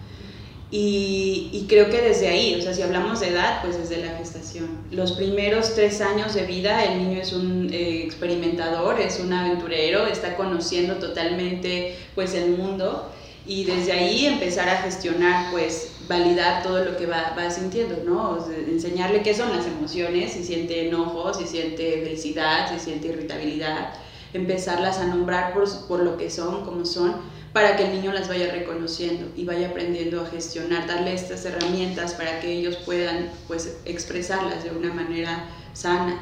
Y, 0.76 1.66
creo 1.68 1.88
que 1.88 2.02
desde 2.02 2.26
ahí, 2.26 2.56
o 2.58 2.60
sea, 2.60 2.74
si 2.74 2.82
hablamos 2.82 3.20
de 3.20 3.28
edad, 3.28 3.62
pues 3.62 3.78
desde 3.78 4.04
la 4.04 4.18
gestación. 4.18 4.68
Los 4.90 5.12
primeros 5.12 5.76
tres 5.76 6.00
años 6.00 6.34
de 6.34 6.46
vida, 6.46 6.82
el 6.82 6.98
niño 6.98 7.20
es 7.20 7.32
un 7.32 7.72
eh, 7.72 8.02
experimentador, 8.02 9.00
es 9.00 9.20
un 9.20 9.32
aventurero, 9.32 10.08
está 10.08 10.34
conociendo 10.34 10.96
totalmente 10.96 11.96
pues 12.16 12.34
el 12.34 12.56
mundo 12.56 13.08
y 13.46 13.62
desde 13.62 13.92
ahí 13.92 14.26
empezar 14.26 14.68
a 14.68 14.78
gestionar, 14.78 15.52
pues 15.52 15.92
validar 16.08 16.64
todo 16.64 16.84
lo 16.84 16.96
que 16.96 17.06
va, 17.06 17.36
va 17.38 17.50
sintiendo, 17.52 18.02
¿no? 18.04 18.44
enseñarle 18.66 19.22
qué 19.22 19.32
son 19.32 19.56
las 19.56 19.66
emociones, 19.66 20.32
si 20.32 20.42
siente 20.42 20.88
enojo, 20.88 21.32
si 21.34 21.46
siente 21.46 22.02
felicidad, 22.02 22.68
si 22.72 22.84
siente 22.84 23.08
irritabilidad, 23.08 23.94
empezarlas 24.34 24.98
a 24.98 25.06
nombrar 25.06 25.54
por, 25.54 25.64
por 25.86 26.00
lo 26.00 26.18
que 26.18 26.28
son, 26.28 26.64
como 26.64 26.84
son 26.84 27.14
para 27.54 27.76
que 27.76 27.84
el 27.84 27.92
niño 27.92 28.12
las 28.12 28.28
vaya 28.28 28.50
reconociendo 28.52 29.28
y 29.36 29.44
vaya 29.44 29.68
aprendiendo 29.68 30.20
a 30.20 30.26
gestionar, 30.26 30.88
darle 30.88 31.14
estas 31.14 31.44
herramientas 31.44 32.14
para 32.14 32.40
que 32.40 32.52
ellos 32.52 32.76
puedan 32.84 33.30
pues 33.46 33.76
expresarlas 33.84 34.64
de 34.64 34.70
una 34.70 34.92
manera 34.92 35.48
sana. 35.72 36.20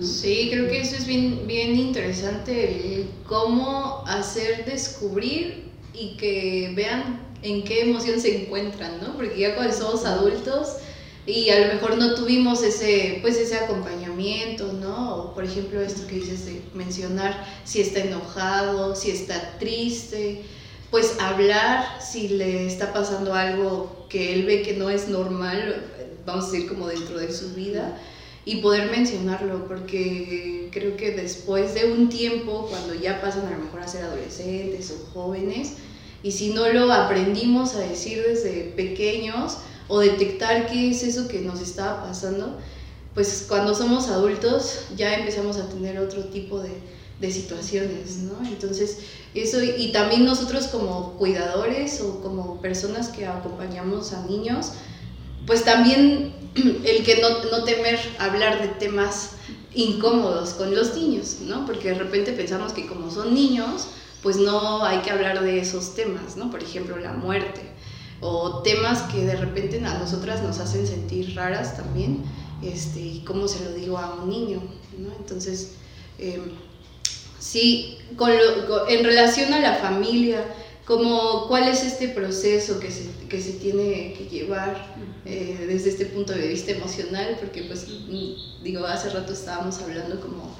Sí, 0.00 0.48
creo 0.50 0.68
que 0.68 0.80
eso 0.80 0.96
es 0.96 1.06
bien, 1.06 1.46
bien 1.46 1.76
interesante, 1.76 3.04
cómo 3.26 4.04
hacer 4.06 4.64
descubrir 4.64 5.64
y 5.92 6.16
que 6.16 6.72
vean 6.74 7.20
en 7.42 7.62
qué 7.64 7.82
emoción 7.82 8.18
se 8.18 8.44
encuentran, 8.44 9.00
¿no? 9.02 9.16
Porque 9.16 9.38
ya 9.38 9.54
cuando 9.54 9.74
somos 9.74 10.06
adultos 10.06 10.76
y 11.28 11.50
a 11.50 11.60
lo 11.60 11.74
mejor 11.74 11.98
no 11.98 12.14
tuvimos 12.14 12.62
ese, 12.62 13.18
pues 13.20 13.36
ese 13.36 13.56
acompañamiento, 13.56 14.72
¿no? 14.72 15.16
O 15.16 15.34
por 15.34 15.44
ejemplo 15.44 15.78
esto 15.82 16.06
que 16.06 16.14
dices 16.14 16.46
de 16.46 16.62
mencionar 16.72 17.46
si 17.64 17.82
está 17.82 18.00
enojado, 18.00 18.96
si 18.96 19.10
está 19.10 19.58
triste, 19.58 20.42
pues 20.90 21.16
hablar 21.20 22.00
si 22.00 22.28
le 22.28 22.66
está 22.66 22.94
pasando 22.94 23.34
algo 23.34 24.06
que 24.08 24.32
él 24.32 24.46
ve 24.46 24.62
que 24.62 24.72
no 24.72 24.88
es 24.88 25.08
normal, 25.08 25.84
vamos 26.24 26.46
a 26.46 26.52
decir 26.52 26.66
como 26.66 26.86
dentro 26.86 27.18
de 27.18 27.30
su 27.30 27.54
vida, 27.54 28.00
y 28.46 28.62
poder 28.62 28.90
mencionarlo, 28.90 29.68
porque 29.68 30.70
creo 30.72 30.96
que 30.96 31.10
después 31.10 31.74
de 31.74 31.92
un 31.92 32.08
tiempo, 32.08 32.66
cuando 32.70 32.94
ya 32.94 33.20
pasan 33.20 33.44
a 33.44 33.50
lo 33.50 33.64
mejor 33.64 33.80
a 33.80 33.88
ser 33.88 34.04
adolescentes 34.04 34.90
o 34.90 35.12
jóvenes, 35.12 35.74
y 36.22 36.32
si 36.32 36.54
no 36.54 36.72
lo 36.72 36.90
aprendimos 36.90 37.74
a 37.74 37.80
decir 37.80 38.24
desde 38.26 38.72
pequeños, 38.74 39.58
o 39.88 40.00
detectar 40.00 40.66
qué 40.66 40.90
es 40.90 41.02
eso 41.02 41.28
que 41.28 41.40
nos 41.40 41.60
estaba 41.60 42.04
pasando, 42.04 42.58
pues 43.14 43.46
cuando 43.48 43.74
somos 43.74 44.08
adultos 44.08 44.86
ya 44.96 45.14
empezamos 45.14 45.56
a 45.56 45.68
tener 45.68 45.98
otro 45.98 46.24
tipo 46.26 46.60
de, 46.60 46.70
de 47.20 47.32
situaciones, 47.32 48.18
¿no? 48.18 48.46
Entonces, 48.46 48.98
eso, 49.34 49.62
y 49.62 49.90
también 49.92 50.24
nosotros 50.24 50.68
como 50.68 51.14
cuidadores 51.14 52.00
o 52.00 52.20
como 52.20 52.60
personas 52.60 53.08
que 53.08 53.26
acompañamos 53.26 54.12
a 54.12 54.24
niños, 54.26 54.72
pues 55.46 55.64
también 55.64 56.32
el 56.54 57.04
que 57.04 57.20
no, 57.20 57.50
no 57.50 57.64
temer 57.64 57.98
hablar 58.18 58.60
de 58.60 58.68
temas 58.68 59.30
incómodos 59.74 60.50
con 60.50 60.74
los 60.74 60.94
niños, 60.94 61.38
¿no? 61.40 61.66
Porque 61.66 61.88
de 61.88 61.94
repente 61.94 62.32
pensamos 62.32 62.72
que 62.72 62.86
como 62.86 63.10
son 63.10 63.34
niños, 63.34 63.88
pues 64.22 64.36
no 64.36 64.84
hay 64.84 64.98
que 64.98 65.10
hablar 65.10 65.42
de 65.42 65.60
esos 65.60 65.94
temas, 65.94 66.36
¿no? 66.36 66.50
Por 66.50 66.62
ejemplo, 66.62 66.96
la 66.98 67.12
muerte 67.12 67.77
o 68.20 68.62
temas 68.62 69.02
que 69.12 69.24
de 69.24 69.36
repente 69.36 69.84
a 69.84 69.98
nosotras 69.98 70.42
nos 70.42 70.58
hacen 70.58 70.86
sentir 70.86 71.34
raras 71.34 71.76
también, 71.76 72.22
este, 72.62 73.00
y 73.00 73.22
cómo 73.24 73.46
se 73.46 73.64
lo 73.64 73.72
digo 73.72 73.98
a 73.98 74.14
un 74.14 74.30
niño, 74.30 74.60
¿no? 74.98 75.12
Entonces, 75.18 75.74
em, 76.18 76.50
sí, 77.38 77.98
con 78.16 78.30
en 78.88 79.04
relación 79.04 79.52
a 79.52 79.60
la 79.60 79.74
familia, 79.74 80.44
como, 80.84 81.46
¿cuál 81.48 81.68
es 81.68 81.84
este 81.84 82.08
proceso 82.08 82.80
que 82.80 82.90
se, 82.90 83.10
que 83.28 83.42
se 83.42 83.52
tiene 83.52 84.14
que 84.14 84.26
llevar 84.30 84.86
eh, 85.26 85.66
desde 85.68 85.90
este 85.90 86.06
punto 86.06 86.32
de 86.32 86.48
vista 86.48 86.72
emocional? 86.72 87.36
Porque, 87.38 87.64
pues, 87.64 87.86
digo, 88.64 88.86
hace 88.86 89.10
rato 89.10 89.34
estábamos 89.34 89.78
hablando 89.82 90.18
como 90.18 90.56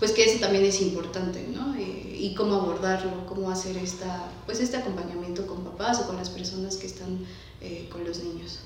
pues 0.00 0.12
que 0.12 0.24
eso 0.24 0.40
también 0.40 0.64
es 0.64 0.80
importante, 0.80 1.46
¿no? 1.54 1.74
Eh, 1.76 2.16
y 2.18 2.34
cómo 2.34 2.56
abordarlo, 2.56 3.26
cómo 3.26 3.50
hacer 3.50 3.76
esta, 3.76 4.24
pues 4.46 4.58
este 4.60 4.78
acompañamiento 4.78 5.46
con 5.46 5.62
papás 5.62 6.00
o 6.00 6.06
con 6.06 6.16
las 6.16 6.30
personas 6.30 6.76
que 6.76 6.86
están 6.86 7.24
eh, 7.60 7.88
con 7.92 8.04
los 8.04 8.24
niños. 8.24 8.60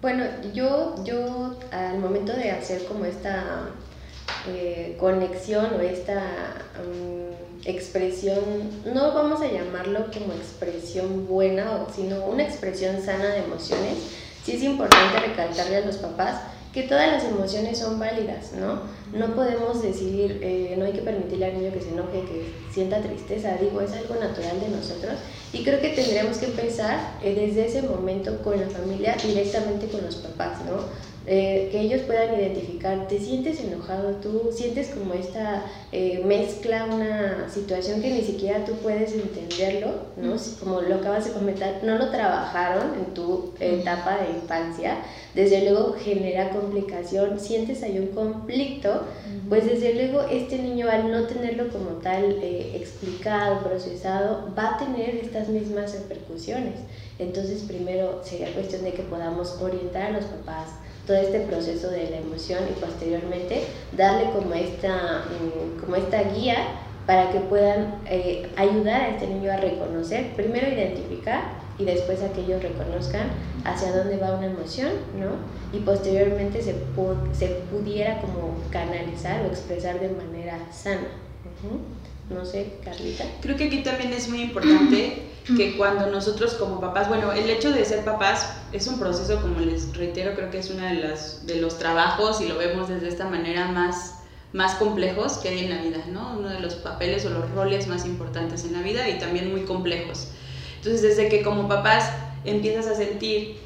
Bueno, 0.00 0.24
yo, 0.54 0.96
yo 1.04 1.58
al 1.70 1.98
momento 1.98 2.32
de 2.32 2.50
hacer 2.50 2.84
como 2.86 3.04
esta 3.04 3.70
eh, 4.48 4.96
conexión 4.98 5.74
o 5.76 5.80
esta 5.80 6.22
mm, 6.78 7.68
expresión, 7.68 8.40
no 8.92 9.12
vamos 9.14 9.40
a 9.40 9.50
llamarlo 9.50 10.06
como 10.12 10.32
expresión 10.32 11.26
buena, 11.26 11.86
sino 11.94 12.24
una 12.24 12.44
expresión 12.44 13.00
sana 13.02 13.26
de 13.26 13.44
emociones, 13.44 13.98
sí 14.44 14.52
es 14.52 14.62
importante 14.62 15.20
recalcarle 15.20 15.76
a 15.76 15.86
los 15.86 15.96
papás 15.96 16.40
que 16.72 16.84
todas 16.84 17.12
las 17.12 17.24
emociones 17.24 17.78
son 17.78 17.98
válidas, 17.98 18.52
¿no? 18.52 18.80
No 19.12 19.34
podemos 19.34 19.82
decidir, 19.82 20.40
eh, 20.42 20.74
no 20.78 20.86
hay 20.86 20.92
que 20.92 21.02
permitirle 21.02 21.46
al 21.46 21.58
niño 21.58 21.72
que 21.72 21.82
se 21.82 21.90
enoje, 21.90 22.22
que 22.22 22.52
sienta 22.72 23.02
tristeza, 23.02 23.56
digo, 23.60 23.80
es 23.82 23.92
algo 23.92 24.14
natural 24.14 24.58
de 24.58 24.68
nosotros 24.68 25.14
y 25.52 25.64
creo 25.64 25.80
que 25.82 25.90
tendríamos 25.90 26.38
que 26.38 26.46
empezar 26.46 27.18
eh, 27.22 27.34
desde 27.34 27.66
ese 27.66 27.82
momento 27.82 28.42
con 28.42 28.58
la 28.58 28.68
familia, 28.68 29.16
directamente 29.22 29.88
con 29.88 30.02
los 30.02 30.16
papás, 30.16 30.60
¿no? 30.64 31.11
Eh, 31.24 31.68
que 31.70 31.80
ellos 31.80 32.02
puedan 32.02 32.34
identificar, 32.34 33.06
te 33.06 33.16
sientes 33.20 33.60
enojado 33.60 34.16
tú, 34.16 34.50
sientes 34.52 34.88
como 34.88 35.14
esta 35.14 35.64
eh, 35.92 36.20
mezcla, 36.24 36.86
una 36.86 37.48
situación 37.48 38.02
que 38.02 38.10
ni 38.10 38.22
siquiera 38.22 38.64
tú 38.64 38.72
puedes 38.82 39.12
entenderlo, 39.12 40.06
¿no? 40.16 40.34
Como 40.58 40.80
lo 40.80 40.96
acabas 40.96 41.26
de 41.26 41.32
comentar, 41.32 41.80
no 41.84 41.96
lo 41.96 42.10
trabajaron 42.10 42.94
en 42.94 43.14
tu 43.14 43.52
etapa 43.60 44.18
de 44.18 44.32
infancia, 44.32 44.96
desde 45.32 45.62
luego 45.62 45.94
genera 45.94 46.50
complicación, 46.50 47.38
sientes 47.38 47.84
ahí 47.84 48.00
un 48.00 48.08
conflicto, 48.08 49.02
pues 49.48 49.64
desde 49.64 49.94
luego 49.94 50.22
este 50.22 50.58
niño 50.58 50.88
al 50.90 51.12
no 51.12 51.28
tenerlo 51.28 51.68
como 51.68 52.00
tal 52.00 52.38
eh, 52.42 52.76
explicado, 52.76 53.62
procesado, 53.62 54.52
va 54.58 54.74
a 54.74 54.78
tener 54.78 55.14
estas 55.16 55.48
mismas 55.48 55.92
repercusiones. 55.94 56.80
Entonces 57.20 57.62
primero 57.62 58.22
sería 58.24 58.52
cuestión 58.52 58.82
de 58.82 58.92
que 58.92 59.02
podamos 59.04 59.56
orientar 59.60 60.02
a 60.02 60.10
los 60.10 60.24
papás, 60.24 60.68
todo 61.12 61.20
este 61.20 61.40
proceso 61.40 61.90
de 61.90 62.08
la 62.08 62.16
emoción 62.16 62.60
y 62.70 62.80
posteriormente 62.80 63.64
darle 63.94 64.30
como 64.30 64.54
esta, 64.54 65.24
mm, 65.28 65.80
como 65.80 65.96
esta 65.96 66.22
guía 66.22 66.56
para 67.06 67.30
que 67.30 67.40
puedan 67.40 67.96
eh, 68.06 68.50
ayudar 68.56 69.02
a 69.02 69.08
este 69.08 69.26
niño 69.26 69.52
a 69.52 69.58
reconocer, 69.58 70.34
primero 70.36 70.66
identificar 70.68 71.42
y 71.78 71.84
después 71.84 72.22
a 72.22 72.32
que 72.32 72.40
ellos 72.40 72.62
reconozcan 72.62 73.28
hacia 73.64 73.94
dónde 73.94 74.16
va 74.16 74.38
una 74.38 74.46
emoción, 74.46 74.92
¿no? 75.18 75.76
Y 75.76 75.82
posteriormente 75.82 76.62
se, 76.62 76.76
se 77.34 77.46
pudiera 77.70 78.18
como 78.22 78.54
canalizar 78.70 79.42
o 79.42 79.48
expresar 79.48 80.00
de 80.00 80.08
manera 80.08 80.58
sana. 80.72 81.08
No 82.32 82.44
sé, 82.44 82.74
Carlita. 82.84 83.24
Creo 83.40 83.56
que 83.56 83.64
aquí 83.64 83.82
también 83.82 84.12
es 84.12 84.28
muy 84.28 84.42
importante 84.42 85.22
que 85.56 85.76
cuando 85.76 86.06
nosotros 86.06 86.54
como 86.54 86.80
papás, 86.80 87.08
bueno, 87.08 87.32
el 87.32 87.48
hecho 87.50 87.70
de 87.70 87.84
ser 87.84 88.04
papás 88.04 88.54
es 88.72 88.86
un 88.86 88.98
proceso, 88.98 89.40
como 89.40 89.60
les 89.60 89.94
reitero, 89.96 90.34
creo 90.34 90.50
que 90.50 90.58
es 90.58 90.70
uno 90.70 90.84
de, 90.84 90.94
las, 90.94 91.46
de 91.46 91.60
los 91.60 91.78
trabajos, 91.78 92.40
y 92.40 92.48
lo 92.48 92.56
vemos 92.56 92.88
desde 92.88 93.08
esta 93.08 93.26
manera, 93.26 93.68
más, 93.68 94.20
más 94.52 94.74
complejos 94.76 95.38
que 95.38 95.48
hay 95.48 95.64
en 95.64 95.70
la 95.70 95.82
vida, 95.82 96.04
¿no? 96.10 96.36
Uno 96.38 96.48
de 96.48 96.60
los 96.60 96.74
papeles 96.76 97.24
o 97.26 97.30
los 97.30 97.50
roles 97.50 97.86
más 97.88 98.06
importantes 98.06 98.64
en 98.64 98.72
la 98.72 98.82
vida 98.82 99.08
y 99.08 99.18
también 99.18 99.50
muy 99.50 99.62
complejos. 99.62 100.28
Entonces, 100.76 101.02
desde 101.02 101.28
que 101.28 101.42
como 101.42 101.68
papás 101.68 102.10
empiezas 102.44 102.86
a 102.86 102.94
sentir 102.94 103.61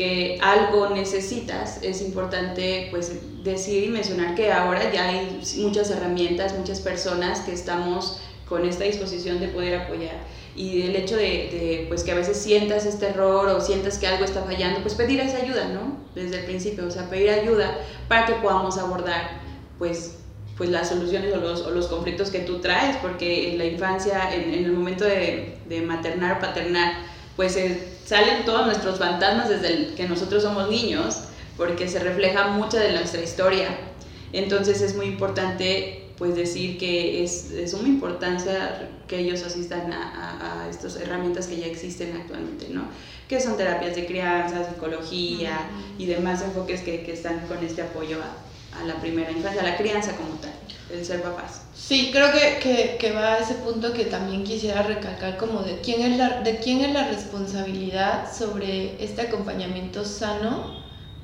que 0.00 0.38
algo 0.40 0.88
necesitas, 0.88 1.78
es 1.82 2.00
importante 2.00 2.88
pues 2.90 3.12
decir 3.44 3.84
y 3.84 3.88
mencionar 3.88 4.34
que 4.34 4.50
ahora 4.50 4.90
ya 4.90 5.10
hay 5.10 5.42
muchas 5.58 5.90
herramientas, 5.90 6.56
muchas 6.56 6.80
personas 6.80 7.40
que 7.40 7.52
estamos 7.52 8.18
con 8.48 8.64
esta 8.64 8.84
disposición 8.84 9.40
de 9.40 9.48
poder 9.48 9.78
apoyar 9.78 10.16
y 10.56 10.80
el 10.80 10.96
hecho 10.96 11.18
de, 11.18 11.84
pues 11.88 12.02
que 12.02 12.12
a 12.12 12.14
veces 12.14 12.38
sientas 12.38 12.86
este 12.86 13.08
error 13.08 13.46
o 13.48 13.60
sientas 13.60 13.98
que 13.98 14.06
algo 14.06 14.24
está 14.24 14.42
fallando, 14.42 14.80
pues 14.80 14.94
pedir 14.94 15.20
esa 15.20 15.36
ayuda, 15.36 15.68
¿no? 15.68 15.98
Desde 16.14 16.38
el 16.38 16.44
principio, 16.46 16.86
o 16.86 16.90
sea, 16.90 17.10
pedir 17.10 17.28
ayuda 17.28 17.76
para 18.08 18.24
que 18.24 18.32
podamos 18.36 18.78
abordar 18.78 19.42
pues, 19.78 20.16
pues 20.56 20.70
las 20.70 20.88
soluciones 20.88 21.34
o 21.34 21.36
los, 21.36 21.60
o 21.60 21.72
los 21.72 21.88
conflictos 21.88 22.30
que 22.30 22.38
tú 22.38 22.60
traes, 22.60 22.96
porque 23.02 23.52
en 23.52 23.58
la 23.58 23.66
infancia, 23.66 24.34
en, 24.34 24.64
el 24.64 24.72
momento 24.72 25.04
de, 25.04 25.58
de, 25.68 25.82
maternar 25.82 26.38
o 26.38 26.40
paternar, 26.40 26.94
pues 27.36 27.54
eh, 27.58 27.99
salen 28.10 28.44
todos 28.44 28.66
nuestros 28.66 28.98
fantasmas 28.98 29.48
desde 29.48 29.68
el 29.68 29.94
que 29.94 30.08
nosotros 30.08 30.42
somos 30.42 30.68
niños, 30.68 31.20
porque 31.56 31.86
se 31.86 32.00
refleja 32.00 32.48
mucha 32.48 32.80
de 32.80 32.90
nuestra 32.90 33.22
historia. 33.22 33.68
Entonces 34.32 34.80
es 34.80 34.96
muy 34.96 35.06
importante 35.06 36.08
pues 36.18 36.34
decir 36.34 36.76
que 36.76 37.22
es 37.22 37.52
de 37.52 37.68
suma 37.68 37.86
importancia 37.86 38.88
que 39.06 39.20
ellos 39.20 39.44
asistan 39.44 39.92
a, 39.92 40.64
a, 40.64 40.68
estas 40.68 40.96
herramientas 40.96 41.46
que 41.46 41.58
ya 41.58 41.66
existen 41.66 42.16
actualmente, 42.16 42.66
¿no? 42.70 42.82
Que 43.28 43.40
son 43.40 43.56
terapias 43.56 43.94
de 43.94 44.06
crianza, 44.06 44.68
psicología 44.68 45.70
y 45.96 46.06
demás 46.06 46.42
enfoques 46.42 46.80
que, 46.80 47.04
que 47.04 47.12
están 47.12 47.46
con 47.46 47.64
este 47.64 47.82
apoyo 47.82 48.18
a 48.20 48.34
la 48.86 48.94
primera 49.00 49.30
infancia, 49.30 49.62
a 49.62 49.64
la 49.64 49.76
crianza 49.76 50.16
como 50.16 50.34
tal, 50.34 50.52
el 50.92 51.04
ser 51.04 51.22
papás. 51.22 51.62
Sí, 51.74 52.10
creo 52.12 52.32
que, 52.32 52.58
que, 52.62 52.96
que, 52.98 53.12
va 53.12 53.34
a 53.34 53.38
ese 53.38 53.54
punto 53.54 53.92
que 53.92 54.04
también 54.04 54.44
quisiera 54.44 54.82
recalcar 54.82 55.36
como 55.36 55.60
de 55.62 55.80
quién 55.80 56.02
es 56.02 56.18
la, 56.18 56.40
de 56.42 56.58
quién 56.58 56.80
es 56.82 56.92
la 56.92 57.08
responsabilidad 57.08 58.32
sobre 58.32 59.02
este 59.02 59.22
acompañamiento 59.22 60.04
sano 60.04 60.80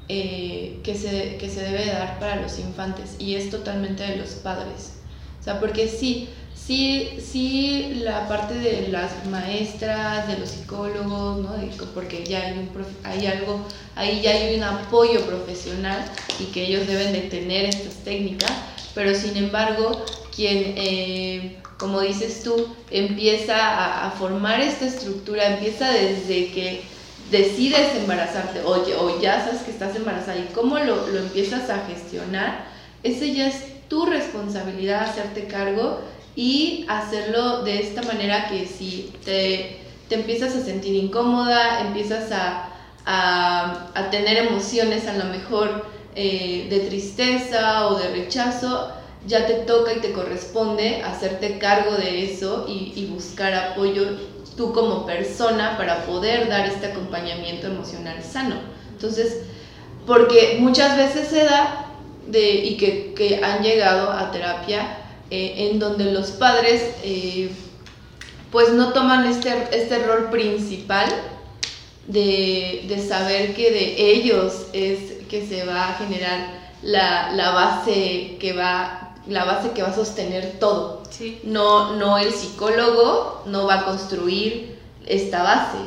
eh, 0.09 0.81
que, 0.85 0.95
se, 0.95 1.37
que 1.37 1.49
se 1.49 1.63
debe 1.63 1.87
dar 1.87 2.19
para 2.19 2.37
los 2.37 2.59
infantes 2.59 3.17
y 3.19 3.35
es 3.35 3.51
totalmente 3.51 4.03
de 4.05 4.17
los 4.17 4.31
padres. 4.31 4.95
O 5.41 5.43
sea, 5.43 5.61
porque 5.61 5.89
sí, 5.89 6.29
sí, 6.67 7.19
sí 7.21 8.01
la 8.03 8.27
parte 8.29 8.55
de 8.55 8.89
las 8.89 9.25
maestras, 9.27 10.27
de 10.27 10.39
los 10.39 10.51
psicólogos, 10.51 11.39
¿no? 11.39 11.55
porque 11.95 12.25
ya 12.25 12.43
hay, 12.43 12.53
un, 12.59 12.71
hay 13.05 13.27
algo, 13.27 13.65
ahí 13.95 14.21
ya 14.21 14.33
hay 14.33 14.57
un 14.57 14.63
apoyo 14.65 15.25
profesional 15.27 16.05
y 16.41 16.47
que 16.47 16.67
ellos 16.67 16.87
deben 16.87 17.13
de 17.13 17.23
tener 17.23 17.67
estas 17.67 17.95
técnicas, 18.05 18.51
pero 18.95 19.15
sin 19.15 19.37
embargo, 19.37 20.05
quien, 20.35 20.75
eh, 20.77 21.59
como 21.79 22.01
dices 22.01 22.43
tú, 22.43 22.75
empieza 22.91 24.07
a, 24.07 24.11
formar 24.11 24.61
esta 24.61 24.87
estructura, 24.87 25.55
empieza 25.55 25.91
desde 25.91 26.51
que 26.53 26.83
decides 27.31 27.95
embarazarte 27.97 28.61
o, 28.63 28.71
o 28.73 29.21
ya 29.21 29.45
sabes 29.45 29.63
que 29.63 29.71
estás 29.71 29.95
embarazada 29.95 30.39
y 30.39 30.49
cómo 30.55 30.79
lo, 30.79 31.07
lo 31.09 31.19
empiezas 31.19 31.69
a 31.71 31.87
gestionar, 31.87 32.67
ese 33.03 33.35
ya 33.35 33.49
es 33.49 33.77
tu 33.89 34.07
responsabilidad 34.07 35.03
hacerte 35.03 35.45
cargo 35.45 36.01
y 36.37 36.85
hacerlo 36.89 37.63
de 37.63 37.81
esta 37.81 38.03
manera 38.03 38.49
que 38.49 38.67
si 38.67 39.13
te, 39.25 39.81
te 40.09 40.15
empiezas 40.15 40.55
a 40.55 40.61
sentir 40.61 40.95
incómoda, 40.95 41.81
empiezas 41.81 42.31
a, 42.31 42.69
a, 43.07 43.91
a 43.95 44.11
tener 44.11 44.37
emociones 44.37 45.09
a 45.09 45.15
lo 45.15 45.25
mejor 45.25 45.87
eh, 46.15 46.67
de 46.69 46.81
tristeza 46.81 47.89
o 47.89 47.99
de 47.99 48.11
rechazo, 48.11 48.93
ya 49.27 49.47
te 49.47 49.55
toca 49.55 49.95
y 49.95 50.01
te 50.01 50.13
corresponde 50.13 51.03
hacerte 51.03 51.59
cargo 51.59 51.97
de 51.97 52.31
eso 52.31 52.67
y, 52.69 52.93
y 52.95 53.07
buscar 53.07 53.55
apoyo 53.55 54.03
tú 54.57 54.73
como 54.73 55.05
persona 55.05 55.77
para 55.77 56.05
poder 56.07 56.49
dar 56.49 56.67
este 56.67 56.87
acompañamiento 56.87 57.67
emocional 57.67 58.23
sano. 58.23 58.57
Entonces, 58.93 59.43
porque 60.07 60.59
muchas 60.61 60.97
veces 60.97 61.29
se 61.29 61.45
da 61.45 61.87
de, 62.27 62.55
y 62.55 62.77
que, 62.77 63.15
que 63.15 63.43
han 63.43 63.63
llegado 63.63 64.11
a 64.11 64.31
terapia 64.31 65.06
eh, 65.31 65.71
en 65.71 65.79
donde 65.79 66.13
los 66.13 66.31
padres 66.33 66.83
eh, 67.03 67.51
pues 68.53 68.71
no 68.73 68.93
toman 68.93 69.27
este, 69.27 69.69
este 69.73 69.99
rol 69.99 70.31
principal 70.31 71.09
de, 72.07 72.85
de, 72.87 73.09
saber 73.09 73.55
que 73.55 73.73
de 73.73 74.13
ellos 74.13 74.67
es 74.73 75.25
que 75.29 75.45
se 75.45 75.65
va 75.65 75.89
a 75.89 75.95
generar 75.95 76.71
la, 76.83 77.33
la, 77.33 77.51
base 77.51 78.37
que 78.39 78.53
va 78.53 79.17
la 79.27 79.45
base 79.45 79.73
que 79.73 79.83
va 79.83 79.89
a 79.89 79.95
sostener 79.95 80.61
todo. 80.61 81.03
No, 81.43 81.97
no 81.97 82.19
el 82.19 82.33
psicólogo 82.33 83.43
no 83.47 83.67
va 83.67 83.81
a 83.81 83.85
construir 83.85 84.79
esta 85.07 85.43
base, 85.43 85.79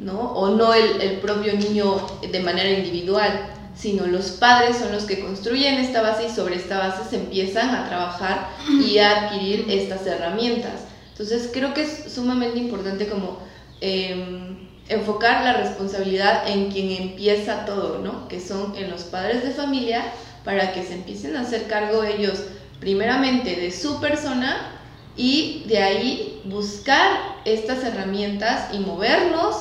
¿no? 0.00 0.32
O 0.32 0.48
no 0.48 0.74
el, 0.74 1.00
el 1.00 1.18
propio 1.18 1.52
niño 1.52 2.04
de 2.28 2.40
manera 2.40 2.70
individual 2.70 3.59
sino 3.80 4.06
los 4.06 4.32
padres 4.32 4.76
son 4.76 4.92
los 4.92 5.04
que 5.04 5.20
construyen 5.20 5.76
esta 5.76 6.02
base 6.02 6.26
y 6.26 6.30
sobre 6.30 6.56
esta 6.56 6.78
base 6.78 7.08
se 7.08 7.16
empiezan 7.16 7.70
a 7.70 7.88
trabajar 7.88 8.50
y 8.68 8.98
a 8.98 9.22
adquirir 9.22 9.66
estas 9.70 10.06
herramientas. 10.06 10.82
Entonces 11.12 11.50
creo 11.52 11.72
que 11.72 11.82
es 11.82 12.12
sumamente 12.12 12.58
importante 12.58 13.08
como 13.08 13.38
em, 13.80 14.68
enfocar 14.88 15.44
la 15.44 15.54
responsabilidad 15.54 16.46
en 16.48 16.70
quien 16.70 16.90
empieza 16.90 17.64
todo, 17.64 18.00
¿no? 18.00 18.28
Que 18.28 18.40
son 18.40 18.74
en 18.76 18.90
los 18.90 19.04
padres 19.04 19.42
de 19.42 19.50
familia 19.50 20.02
para 20.44 20.72
que 20.72 20.82
se 20.82 20.94
empiecen 20.94 21.36
a 21.36 21.42
hacer 21.42 21.66
cargo 21.66 22.04
ellos 22.04 22.44
primeramente 22.80 23.56
de 23.56 23.70
su 23.70 23.98
persona 23.98 24.72
y 25.16 25.64
de 25.66 25.78
ahí 25.78 26.42
buscar 26.44 27.18
estas 27.46 27.82
herramientas 27.82 28.74
y 28.74 28.78
movernos 28.78 29.56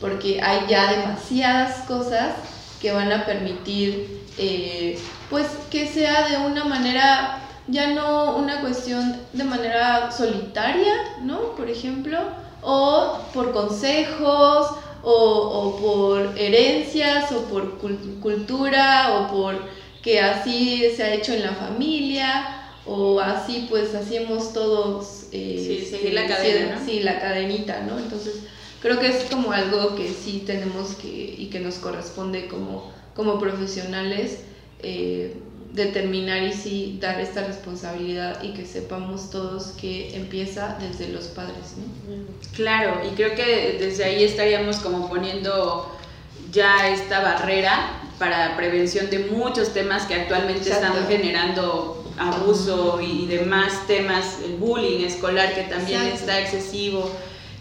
porque 0.00 0.40
hay 0.40 0.66
ya 0.68 0.92
demasiadas 0.92 1.86
cosas 1.86 2.34
que 2.84 2.92
van 2.92 3.10
a 3.10 3.24
permitir 3.24 4.20
eh, 4.36 4.98
pues 5.30 5.46
que 5.70 5.88
sea 5.88 6.28
de 6.28 6.36
una 6.36 6.64
manera 6.66 7.40
ya 7.66 7.94
no 7.94 8.36
una 8.36 8.60
cuestión 8.60 9.22
de 9.32 9.44
manera 9.44 10.12
solitaria, 10.12 10.92
¿no? 11.22 11.54
Por 11.56 11.70
ejemplo, 11.70 12.18
o 12.60 13.20
por 13.32 13.52
consejos, 13.52 14.66
o, 15.02 15.78
por 15.80 16.38
herencias, 16.38 17.32
o 17.32 17.44
por 17.44 17.78
cultura, 18.20 19.14
o 19.14 19.34
por 19.34 19.62
que 20.02 20.20
así 20.20 20.90
se 20.94 21.04
ha 21.04 21.14
hecho 21.14 21.32
en 21.32 21.40
la 21.40 21.52
familia, 21.52 22.66
o 22.84 23.18
así 23.18 23.66
pues 23.70 23.94
hacemos 23.94 24.52
todos. 24.52 25.28
Eh, 25.32 25.88
sí, 25.90 26.10
la 26.10 26.26
cadena, 26.26 26.82
Sí, 26.84 27.00
la 27.00 27.18
cadenita, 27.18 27.80
¿no? 27.80 27.98
Entonces, 27.98 28.42
creo 28.84 29.00
que 29.00 29.08
es 29.08 29.24
como 29.30 29.50
algo 29.50 29.96
que 29.96 30.10
sí 30.10 30.42
tenemos 30.44 30.90
que 30.96 31.08
y 31.08 31.46
que 31.46 31.58
nos 31.58 31.76
corresponde 31.76 32.48
como, 32.48 32.92
como 33.16 33.40
profesionales 33.40 34.40
eh, 34.80 35.38
determinar 35.72 36.42
y 36.42 36.52
sí 36.52 36.98
dar 37.00 37.18
esta 37.18 37.46
responsabilidad 37.46 38.42
y 38.42 38.52
que 38.52 38.66
sepamos 38.66 39.30
todos 39.30 39.68
que 39.80 40.14
empieza 40.14 40.76
desde 40.78 41.08
los 41.08 41.24
padres. 41.28 41.76
Claro, 42.54 43.00
y 43.10 43.14
creo 43.14 43.34
que 43.34 43.78
desde 43.80 44.04
ahí 44.04 44.22
estaríamos 44.22 44.76
como 44.76 45.08
poniendo 45.08 45.90
ya 46.52 46.90
esta 46.90 47.22
barrera 47.22 48.02
para 48.18 48.54
prevención 48.54 49.08
de 49.08 49.20
muchos 49.30 49.72
temas 49.72 50.04
que 50.04 50.14
actualmente 50.14 50.68
están 50.68 50.92
generando 51.08 52.04
abuso 52.18 53.00
y 53.00 53.26
demás 53.28 53.86
temas, 53.86 54.40
el 54.44 54.56
bullying 54.56 55.06
escolar 55.06 55.54
que 55.54 55.62
también 55.62 56.02
está 56.02 56.38
excesivo 56.38 57.10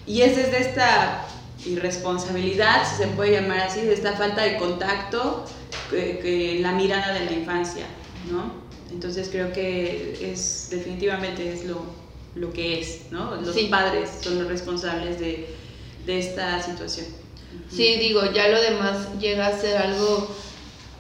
y 0.06 0.22
es 0.22 0.36
desde 0.36 0.60
esta 0.62 1.26
irresponsabilidad, 1.66 2.88
si 2.89 3.04
se 3.04 3.08
puede 3.10 3.42
llamar 3.42 3.62
así, 3.62 3.82
de 3.82 3.94
esta 3.94 4.13
falta 4.13 4.44
de 4.44 4.58
contacto, 4.58 5.46
que, 5.89 6.60
la 6.62 6.74
mirada 6.74 7.13
de 7.13 7.26
la 7.26 7.32
infancia, 7.32 7.86
¿no? 8.32 8.63
Entonces 8.92 9.30
creo 9.32 9.52
que 9.54 10.32
es 10.32 10.68
definitivamente 10.70 11.52
es 11.52 11.66
lo, 11.66 11.84
lo 12.36 12.52
que 12.52 12.80
es, 12.80 13.12
¿no? 13.12 13.36
Los 13.38 13.58
padres 13.63 14.10
son 14.22 14.39
los 14.39 14.48
responsables 14.48 15.20
de, 15.20 15.48
de 16.06 16.20
esta 16.20 16.62
situación. 16.62 17.08
Sí, 17.70 17.98
digo, 17.98 18.32
ya 18.32 18.50
lo 18.50 18.62
demás 18.62 19.20
llega 19.20 19.48
a 19.48 19.58
ser 19.58 19.78
algo 19.78 20.28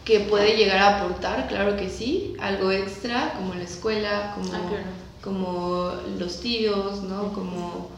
que 0.05 0.21
puede 0.21 0.57
llegar 0.57 0.77
a 0.77 0.97
aportar, 0.97 1.47
claro 1.47 1.77
que 1.77 1.89
sí, 1.89 2.35
algo 2.39 2.71
extra, 2.71 3.33
como 3.33 3.53
la 3.53 3.63
escuela, 3.63 4.33
como, 4.35 4.53
ah, 4.53 4.83
como 5.23 5.93
los 6.19 6.41
tíos, 6.41 7.03
¿no? 7.03 7.33
Como 7.33 7.89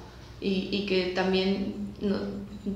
y, 0.48 0.86
que 0.86 1.08
también 1.16 1.74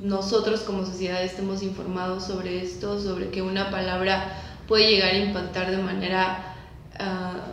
nosotros 0.02 0.62
como 0.62 0.86
sociedad 0.86 1.24
estemos 1.24 1.62
informados 1.62 2.26
sobre 2.26 2.64
esto, 2.64 3.00
sobre 3.00 3.30
que 3.30 3.44
una 3.44 3.70
palabra 3.70 4.42
puede 4.68 4.90
llegar 4.90 5.14
a 5.14 5.18
impactar 5.18 5.70
de 5.70 5.78
manera 5.78 6.56
ah, 6.98 7.46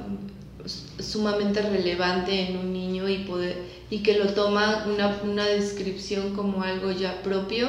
sumamente 0.98 1.60
relevante 1.60 2.48
en 2.48 2.56
un 2.56 2.72
niño 2.72 3.08
y, 3.08 3.18
poder, 3.18 3.62
y 3.90 3.98
que 3.98 4.18
lo 4.18 4.32
toma 4.32 4.86
una, 4.86 5.20
una 5.22 5.44
descripción 5.46 6.34
como 6.34 6.62
algo 6.62 6.92
ya 6.92 7.22
propio 7.22 7.68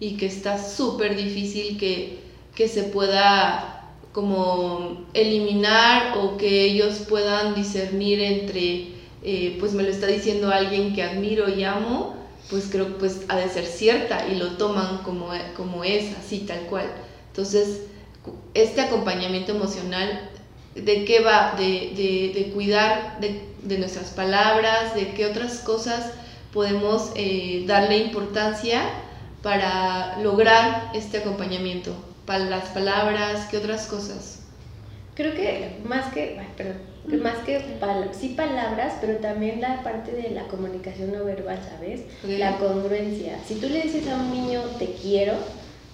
y 0.00 0.16
que 0.16 0.26
está 0.26 0.62
súper 0.62 1.16
difícil 1.16 1.76
que, 1.76 2.20
que 2.54 2.66
se 2.66 2.84
pueda 2.84 3.90
como 4.12 5.04
eliminar 5.12 6.16
o 6.18 6.38
que 6.38 6.64
ellos 6.64 7.00
puedan 7.08 7.54
discernir 7.54 8.20
entre 8.20 8.94
eh, 9.24 9.56
pues 9.58 9.72
me 9.72 9.82
lo 9.82 9.88
está 9.88 10.06
diciendo 10.06 10.50
alguien 10.50 10.94
que 10.94 11.02
admiro 11.02 11.48
y 11.48 11.64
amo, 11.64 12.14
pues 12.50 12.68
creo 12.70 12.98
pues 12.98 13.22
ha 13.28 13.36
de 13.36 13.48
ser 13.48 13.64
cierta 13.64 14.28
y 14.28 14.34
lo 14.34 14.58
toman 14.58 14.98
como, 14.98 15.30
como 15.56 15.82
es, 15.82 16.14
así 16.18 16.40
tal 16.40 16.60
cual. 16.66 16.86
Entonces, 17.28 17.84
este 18.52 18.82
acompañamiento 18.82 19.52
emocional, 19.52 20.30
¿de 20.74 21.06
qué 21.06 21.20
va? 21.20 21.54
De, 21.56 22.32
de, 22.34 22.52
cuidar 22.52 23.18
de, 23.20 23.48
de, 23.62 23.78
nuestras 23.78 24.10
palabras, 24.10 24.94
de 24.94 25.12
qué 25.14 25.24
otras 25.24 25.60
cosas 25.60 26.12
podemos 26.52 27.10
eh, 27.16 27.64
darle 27.66 27.98
importancia 27.98 28.82
para 29.42 30.18
lograr 30.20 30.90
este 30.94 31.18
acompañamiento. 31.18 31.94
Para 32.26 32.44
las 32.44 32.68
palabras, 32.68 33.46
¿qué 33.50 33.56
otras 33.56 33.86
cosas? 33.86 34.40
Creo 35.14 35.34
que 35.34 35.78
más 35.84 36.12
que, 36.12 36.40
perdón 36.56 36.93
más 37.06 37.38
que 37.44 37.60
sí 38.12 38.28
palabras, 38.30 38.94
pero 39.00 39.18
también 39.18 39.60
la 39.60 39.82
parte 39.82 40.12
de 40.12 40.30
la 40.30 40.44
comunicación 40.44 41.12
no 41.12 41.24
verbal, 41.24 41.58
¿sabes? 41.68 42.02
La 42.26 42.58
congruencia. 42.58 43.38
Si 43.46 43.56
tú 43.56 43.68
le 43.68 43.82
dices 43.82 44.08
a 44.08 44.16
un 44.16 44.30
niño 44.30 44.62
te 44.78 44.86
quiero, 44.86 45.34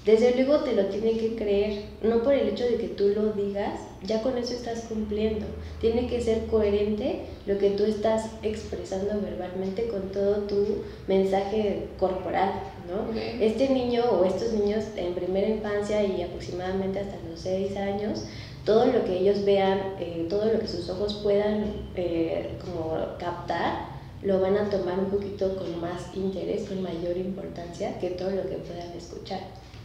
desde 0.05 0.35
luego 0.35 0.61
te 0.61 0.73
lo 0.73 0.87
tiene 0.87 1.19
que 1.19 1.37
creer, 1.37 1.83
no 2.03 2.23
por 2.23 2.33
el 2.33 2.49
hecho 2.49 2.65
de 2.65 2.77
que 2.77 2.89
tú 2.89 3.09
lo 3.09 3.33
digas, 3.33 3.81
ya 4.03 4.23
con 4.23 4.39
eso 4.39 4.55
estás 4.55 4.87
cumpliendo. 4.89 5.45
Tiene 5.81 6.07
que 6.07 6.23
ser 6.23 6.47
coherente 6.47 7.27
lo 7.47 7.59
que 7.59 7.71
tú 7.71 7.85
estás 7.85 8.31
expresando 8.43 9.21
verbalmente 9.21 9.89
con 9.89 10.11
todo 10.11 10.37
tu 10.45 10.85
mensaje 11.07 11.89
corporal, 11.99 12.51
¿no? 12.89 13.13
Este 13.45 13.69
niño 13.69 14.05
o 14.05 14.25
estos 14.25 14.55
niños 14.55 14.85
en 14.97 15.15
primera 15.15 15.49
infancia 15.49 16.03
y 16.03 16.23
aproximadamente 16.23 17.01
hasta 17.01 17.17
los 17.29 17.39
seis 17.39 17.77
años 17.77 18.25
todo 18.65 18.87
lo 18.87 19.05
que 19.05 19.19
ellos 19.19 19.45
vean, 19.45 19.79
eh, 19.99 20.27
todo 20.29 20.47
lo 20.47 20.59
que 20.59 20.69
sus 20.69 20.89
ojos 20.91 21.21
puedan 21.23 21.65
eh, 21.97 22.59
como 22.61 22.97
captar, 23.19 23.89
lo 24.23 24.41
van 24.41 24.57
a 24.57 24.69
tomar 24.69 24.99
un 24.99 25.07
poquito 25.07 25.57
con 25.57 25.81
más 25.81 26.15
interés, 26.15 26.69
con 26.69 26.83
mayor 26.83 27.17
importancia 27.17 27.99
que 27.99 28.11
todo 28.11 28.31
lo 28.31 28.43
que 28.43 28.57
puedan 28.57 28.93
escuchar. 28.97 29.41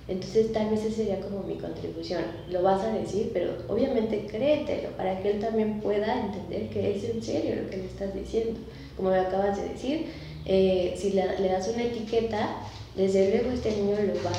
Entonces 0.08 0.54
tal 0.54 0.70
vez 0.70 0.84
esa 0.84 0.98
sería 0.98 1.20
como 1.20 1.42
mi 1.44 1.56
contribución. 1.56 2.22
Lo 2.52 2.62
vas 2.62 2.84
a 2.84 2.92
decir, 2.92 3.32
pero 3.34 3.54
obviamente 3.68 4.28
créetelo 4.28 4.90
para 4.98 5.20
que 5.22 5.32
él 5.32 5.40
también 5.40 5.80
pueda 5.80 6.26
entender 6.26 6.70
que 6.70 6.96
es 6.96 7.04
en 7.06 7.24
serio 7.24 7.56
lo 7.64 7.70
que 7.70 7.78
le 7.78 7.86
estás 7.86 8.14
diciendo. 8.14 8.60
Como 8.98 9.10
me 9.10 9.18
acabas 9.18 9.58
de 9.58 9.70
decir, 9.70 10.08
eh, 10.46 10.94
si 10.96 11.12
le, 11.12 11.40
le, 11.40 11.48
das 11.48 11.68
una 11.70 11.84
etiqueta, 11.84 12.58
desde 12.96 13.32
luego 13.32 13.52
este 13.52 13.72
niño 13.72 13.96
lo 13.96 14.24
va, 14.24 14.32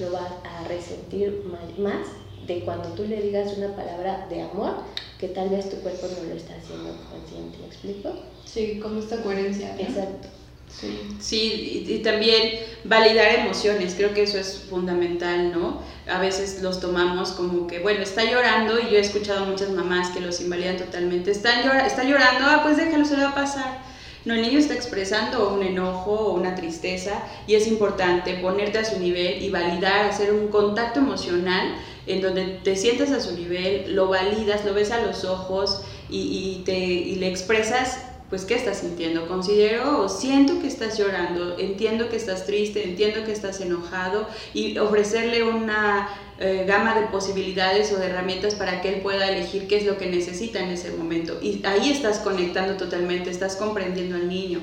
lo 0.00 0.12
va 0.12 0.40
a 0.44 0.68
resentir 0.68 1.42
más 1.78 2.06
de 2.54 2.60
cuando 2.60 2.88
tú 2.90 3.04
le 3.04 3.22
digas 3.22 3.56
una 3.56 3.74
palabra 3.76 4.26
de 4.28 4.42
amor 4.42 4.74
que 5.18 5.28
tal 5.28 5.50
vez 5.50 5.70
tu 5.70 5.76
cuerpo 5.76 6.06
no 6.06 6.28
lo 6.28 6.34
está 6.34 6.54
haciendo 6.54 6.96
consciente. 7.10 7.58
¿Me 7.58 7.66
explico? 7.66 8.12
Sí, 8.44 8.80
como 8.82 8.98
esta 9.00 9.22
coherencia. 9.22 9.76
Exacto. 9.78 10.28
Sí, 10.68 11.16
sí 11.18 11.84
y, 11.88 11.98
también 11.98 12.60
validar 12.84 13.40
emociones, 13.40 13.94
creo 13.96 14.14
que 14.14 14.22
eso 14.22 14.38
es 14.38 14.66
fundamental, 14.70 15.52
¿no? 15.52 15.82
A 16.08 16.20
veces 16.20 16.62
los 16.62 16.80
tomamos 16.80 17.32
como 17.32 17.66
que, 17.66 17.80
bueno, 17.80 18.02
está 18.02 18.24
llorando 18.24 18.78
y 18.78 18.84
yo 18.84 18.96
he 18.96 19.00
escuchado 19.00 19.44
a 19.44 19.48
muchas 19.48 19.70
mamás 19.70 20.10
que 20.10 20.20
los 20.20 20.40
invalidan 20.40 20.76
totalmente, 20.76 21.32
está, 21.32 21.62
llora, 21.62 21.86
está 21.86 22.04
llorando, 22.04 22.46
ah, 22.46 22.60
pues 22.62 22.76
déjalo, 22.76 23.04
se 23.04 23.16
le 23.16 23.24
va 23.24 23.30
a 23.30 23.34
pasar. 23.34 23.90
No, 24.24 24.34
el 24.34 24.42
niño 24.42 24.58
está 24.58 24.74
expresando 24.74 25.54
un 25.54 25.62
enojo 25.62 26.12
o 26.12 26.34
una 26.34 26.54
tristeza 26.54 27.22
y 27.46 27.54
es 27.54 27.66
importante 27.66 28.34
ponerte 28.34 28.78
a 28.78 28.84
su 28.84 29.00
nivel 29.00 29.42
y 29.42 29.50
validar, 29.50 30.06
hacer 30.06 30.32
un 30.32 30.48
contacto 30.48 31.00
emocional 31.00 31.74
en 32.12 32.22
donde 32.22 32.60
te 32.62 32.76
sientas 32.76 33.10
a 33.10 33.20
su 33.20 33.36
nivel, 33.36 33.94
lo 33.94 34.08
validas, 34.08 34.64
lo 34.64 34.74
ves 34.74 34.90
a 34.90 35.00
los 35.00 35.24
ojos 35.24 35.82
y, 36.08 36.18
y 36.58 36.62
te, 36.64 36.76
y 36.76 37.16
le 37.16 37.28
expresas 37.28 37.98
pues 38.30 38.44
qué 38.44 38.54
estás 38.54 38.78
sintiendo. 38.78 39.26
Considero 39.26 40.08
siento 40.08 40.60
que 40.60 40.68
estás 40.68 40.96
llorando, 40.96 41.58
entiendo 41.58 42.08
que 42.08 42.16
estás 42.16 42.46
triste, 42.46 42.84
entiendo 42.84 43.24
que 43.24 43.32
estás 43.32 43.60
enojado 43.60 44.26
y 44.54 44.78
ofrecerle 44.78 45.42
una 45.42 46.08
eh, 46.38 46.64
gama 46.66 46.98
de 46.98 47.08
posibilidades 47.08 47.92
o 47.92 47.98
de 47.98 48.06
herramientas 48.06 48.54
para 48.54 48.80
que 48.80 48.88
él 48.88 49.00
pueda 49.02 49.28
elegir 49.28 49.66
qué 49.66 49.78
es 49.78 49.84
lo 49.84 49.98
que 49.98 50.06
necesita 50.06 50.60
en 50.60 50.70
ese 50.70 50.92
momento. 50.92 51.38
Y 51.42 51.60
ahí 51.66 51.90
estás 51.90 52.20
conectando 52.20 52.76
totalmente, 52.76 53.30
estás 53.30 53.56
comprendiendo 53.56 54.14
al 54.14 54.28
niño. 54.28 54.60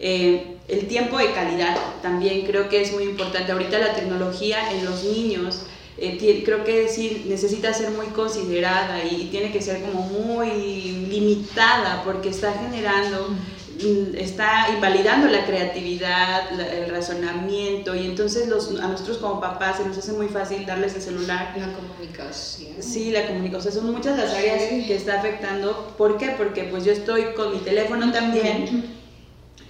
Eh, 0.00 0.56
el 0.66 0.88
tiempo 0.88 1.16
de 1.16 1.30
calidad 1.32 1.76
también 2.02 2.44
creo 2.44 2.68
que 2.68 2.82
es 2.82 2.92
muy 2.92 3.04
importante. 3.04 3.52
Ahorita 3.52 3.78
la 3.78 3.94
tecnología 3.94 4.72
en 4.72 4.84
los 4.84 5.04
niños 5.04 5.66
eh, 5.96 6.42
creo 6.44 6.64
que 6.64 6.88
sí 6.88 7.24
necesita 7.28 7.72
ser 7.72 7.90
muy 7.90 8.06
considerada 8.06 9.04
y, 9.04 9.28
tiene 9.30 9.52
que 9.52 9.62
ser 9.62 9.80
como 9.82 10.02
muy 10.02 11.06
limitada 11.08 12.02
porque 12.04 12.30
está 12.30 12.52
generando, 12.52 13.28
mm, 13.28 14.16
está 14.16 14.70
invalidando 14.74 15.28
la 15.28 15.46
creatividad, 15.46 16.60
el 16.60 16.90
razonamiento 16.90 17.94
y 17.94 18.06
entonces 18.06 18.48
los, 18.48 18.70
a 18.80 18.88
nosotros 18.88 19.18
como 19.18 19.40
papás 19.40 19.76
se 19.78 19.84
nos 19.84 19.96
hace 19.96 20.12
muy 20.12 20.26
fácil 20.26 20.66
darles 20.66 20.94
el 20.96 21.02
celular. 21.02 21.54
La 21.56 21.72
comunicación. 21.72 22.74
Sí, 22.80 23.12
la 23.12 23.26
comunicación. 23.28 23.72
Son 23.72 23.92
muchas 23.92 24.18
las 24.18 24.34
áreas 24.34 24.62
que 24.62 24.96
está 24.96 25.20
afectando. 25.20 25.94
¿Por 25.96 26.16
qué? 26.16 26.34
Porque 26.36 26.64
pues 26.64 26.84
yo 26.84 26.90
estoy 26.92 27.34
con 27.36 27.52
mi 27.52 27.58
teléfono 27.58 28.10
también 28.10 29.03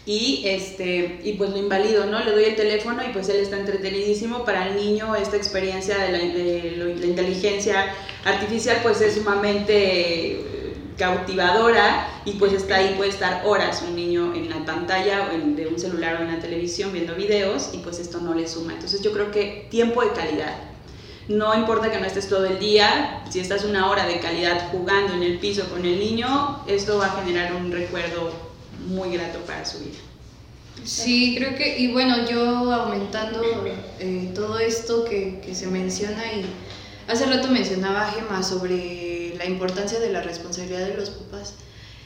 y 0.06 0.42
este 0.44 1.20
y 1.24 1.32
pues 1.34 1.50
lo 1.50 1.56
invalido, 1.56 2.04
¿no? 2.06 2.22
Le 2.22 2.32
doy 2.32 2.44
el 2.44 2.56
teléfono 2.56 3.02
y 3.02 3.12
pues 3.12 3.28
él 3.28 3.36
está 3.36 3.58
entretenidísimo. 3.58 4.44
Para 4.44 4.68
el 4.68 4.76
niño 4.76 5.14
esta 5.16 5.36
experiencia 5.36 5.96
de 5.98 6.12
la, 6.12 6.18
la 6.18 7.06
inteligencia 7.06 7.94
artificial 8.24 8.80
pues 8.82 9.00
es 9.00 9.14
sumamente 9.14 10.32
eh, 10.32 10.74
cautivadora 10.98 12.06
y 12.26 12.32
pues 12.32 12.52
está 12.52 12.76
ahí, 12.76 12.94
puede 12.96 13.10
estar 13.10 13.46
horas 13.46 13.82
un 13.86 13.96
niño 13.96 14.34
en 14.34 14.50
la 14.50 14.64
pantalla 14.64 15.30
o 15.30 15.56
de 15.56 15.66
un 15.66 15.78
celular 15.78 16.16
o 16.20 16.22
en 16.22 16.32
la 16.32 16.38
televisión 16.38 16.92
viendo 16.92 17.14
videos 17.14 17.70
y 17.72 17.78
pues 17.78 17.98
esto 17.98 18.20
no 18.20 18.34
le 18.34 18.46
suma. 18.46 18.74
Entonces 18.74 19.00
yo 19.00 19.12
creo 19.12 19.30
que 19.30 19.66
tiempo 19.70 20.02
de 20.02 20.12
calidad. 20.12 20.54
No 21.26 21.54
importa 21.54 21.90
que 21.90 21.98
no 21.98 22.04
estés 22.04 22.28
todo 22.28 22.44
el 22.44 22.58
día, 22.58 23.24
si 23.30 23.40
estás 23.40 23.64
una 23.64 23.90
hora 23.90 24.06
de 24.06 24.20
calidad 24.20 24.70
jugando 24.70 25.14
en 25.14 25.22
el 25.22 25.38
piso 25.38 25.64
con 25.70 25.82
el 25.86 25.98
niño, 25.98 26.62
esto 26.66 26.98
va 26.98 27.06
a 27.06 27.22
generar 27.22 27.54
un 27.54 27.72
recuerdo 27.72 28.53
muy 28.86 29.12
grato 29.16 29.40
para 29.40 29.64
su 29.64 29.78
vida. 29.78 29.98
Sí, 30.84 31.34
creo 31.38 31.54
que, 31.54 31.78
y 31.78 31.92
bueno, 31.92 32.28
yo 32.28 32.72
aumentando 32.72 33.42
eh, 34.00 34.30
todo 34.34 34.58
esto 34.58 35.04
que, 35.04 35.40
que, 35.40 35.54
se 35.54 35.68
menciona 35.68 36.32
y 36.32 36.44
hace 37.08 37.26
rato 37.26 37.48
mencionaba 37.48 38.10
Gema 38.10 38.42
sobre 38.42 39.34
la 39.36 39.46
importancia 39.46 40.00
de 40.00 40.10
la 40.10 40.20
responsabilidad 40.20 40.86
de 40.86 40.96
los 40.96 41.10
papás. 41.10 41.54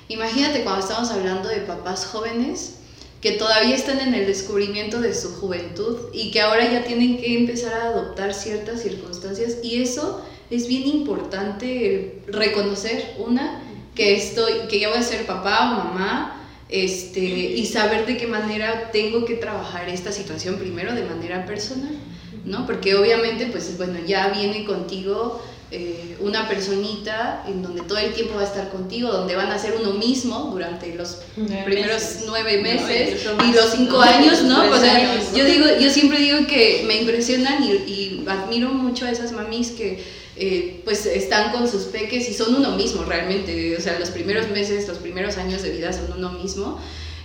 Imagínate 0.08 0.62
cuando 0.62 0.82
estamos 0.82 1.10
hablando 1.10 1.48
de 1.48 1.56
papás 1.58 2.06
jóvenes 2.06 2.74
que 3.20 3.32
todavía 3.32 3.74
están 3.74 4.00
en 4.00 4.14
el 4.14 4.26
descubrimiento 4.26 5.00
de 5.00 5.14
su 5.14 5.34
juventud 5.34 5.96
y 6.12 6.30
que 6.30 6.40
ahora 6.40 6.70
ya 6.70 6.84
tienen 6.84 7.18
que 7.18 7.36
empezar 7.36 7.74
a 7.74 7.86
adoptar 7.88 8.32
ciertas 8.32 8.82
circunstancias 8.82 9.56
y 9.62 9.82
eso 9.82 10.22
es 10.50 10.68
bien 10.68 10.86
importante 10.86 12.22
reconocer 12.28 13.16
una 13.18 13.60
que 13.94 14.14
estoy 14.14 14.68
que 14.68 14.78
ya 14.78 14.88
voy 14.88 14.98
a 14.98 15.02
ser 15.02 15.26
papá 15.26 15.72
o 15.72 15.84
mamá 15.84 16.37
este, 16.68 17.20
y 17.20 17.64
saber 17.66 18.06
de 18.06 18.16
qué 18.16 18.26
manera 18.26 18.90
tengo 18.92 19.24
que 19.24 19.34
trabajar 19.34 19.88
esta 19.88 20.12
situación 20.12 20.56
primero 20.56 20.94
de 20.94 21.02
manera 21.02 21.46
personal, 21.46 21.96
¿no? 22.44 22.66
Porque 22.66 22.94
obviamente, 22.94 23.46
pues 23.46 23.76
bueno, 23.78 23.98
ya 24.06 24.28
viene 24.28 24.64
contigo 24.64 25.42
eh, 25.70 26.16
una 26.20 26.48
personita 26.48 27.44
en 27.46 27.62
donde 27.62 27.82
todo 27.82 27.98
el 27.98 28.12
tiempo 28.12 28.36
va 28.36 28.42
a 28.42 28.44
estar 28.44 28.70
contigo, 28.70 29.10
donde 29.10 29.36
van 29.36 29.50
a 29.50 29.58
ser 29.58 29.74
uno 29.78 29.92
mismo 29.92 30.50
durante 30.52 30.94
los 30.94 31.22
primeros 31.64 32.20
nueve 32.26 32.62
meses 32.62 33.26
y 33.46 33.52
los 33.52 33.70
cinco 33.72 34.00
años, 34.00 34.42
¿no? 34.44 34.70
O 34.70 34.78
sea, 34.78 35.14
yo 35.34 35.44
digo, 35.44 35.66
yo 35.78 35.90
siempre 35.90 36.20
digo 36.20 36.46
que 36.46 36.84
me 36.86 37.00
impresionan 37.00 37.62
y, 37.62 37.72
y 37.90 38.24
admiro 38.26 38.70
mucho 38.70 39.04
a 39.04 39.10
esas 39.10 39.32
mamis 39.32 39.70
que 39.72 40.02
eh, 40.38 40.82
pues 40.84 41.06
están 41.06 41.52
con 41.52 41.68
sus 41.68 41.84
peques 41.84 42.28
y 42.28 42.34
son 42.34 42.54
uno 42.54 42.76
mismo 42.76 43.04
realmente, 43.04 43.76
o 43.76 43.80
sea, 43.80 43.98
los 43.98 44.10
primeros 44.10 44.48
meses, 44.50 44.86
los 44.86 44.98
primeros 44.98 45.36
años 45.36 45.62
de 45.62 45.70
vida 45.70 45.92
son 45.92 46.12
uno 46.16 46.32
mismo. 46.32 46.80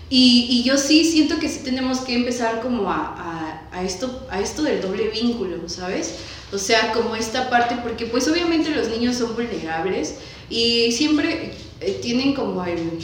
Y, 0.09 0.61
yo 0.63 0.77
sí 0.77 1.03
siento 1.05 1.39
que 1.39 1.49
sí 1.49 1.61
tenemos 1.63 2.01
que 2.01 2.13
empezar 2.13 2.61
como 2.61 2.89
a, 2.91 2.97
a, 2.97 3.77
a, 3.79 3.83
esto, 3.83 4.27
a 4.29 4.39
esto 4.41 4.61
del 4.61 4.79
doble 4.81 5.09
vínculo, 5.09 5.67
¿sabes? 5.67 6.15
O 6.51 6.59
sea, 6.59 6.91
como 6.93 7.15
esta 7.15 7.49
parte, 7.49 7.77
porque 7.81 8.05
pues 8.05 8.27
obviamente 8.27 8.69
los 8.69 8.89
niños 8.89 9.15
son 9.15 9.33
vulnerables 9.35 10.15
y 10.49 10.91
siempre 10.91 11.53
eh, 11.81 11.99
tienen 12.01 12.33
como 12.33 12.63
el 12.63 12.99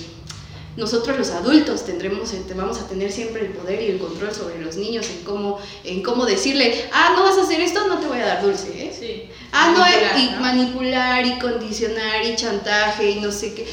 nosotros 0.80 1.18
los 1.18 1.30
adultos 1.32 1.86
tendremos, 1.86 2.34
vamos 2.56 2.80
a 2.80 2.88
tener 2.88 3.12
siempre 3.12 3.46
el 3.46 3.52
poder 3.52 3.82
y 3.84 3.92
el 3.92 4.00
control 4.00 4.34
sobre 4.34 4.60
los 4.60 4.78
niños 4.78 5.08
en 5.10 5.24
cómo, 5.24 5.60
en 5.84 6.02
cómo 6.02 6.26
decirle, 6.26 6.86
ah, 6.94 7.14
no 7.16 7.24
vas 7.24 7.38
a 7.38 7.44
hacer 7.44 7.60
esto, 7.62 7.88
no 7.88 8.00
te 8.00 8.08
voy 8.08 8.20
a 8.20 8.26
dar 8.26 8.42
dulce, 8.42 8.86
¿eh? 8.86 8.96
Sí. 8.98 9.30
Ah, 9.52 9.72
manipular, 9.72 10.16
no, 10.16 10.20
y 10.20 10.42
manipular 10.42 11.26
y 11.26 11.40
condicionar 11.40 12.26
y 12.26 12.36
chantaje 12.36 13.12
y 13.12 13.20
no 13.20 13.32
sé 13.32 13.54
qué. 13.54 13.68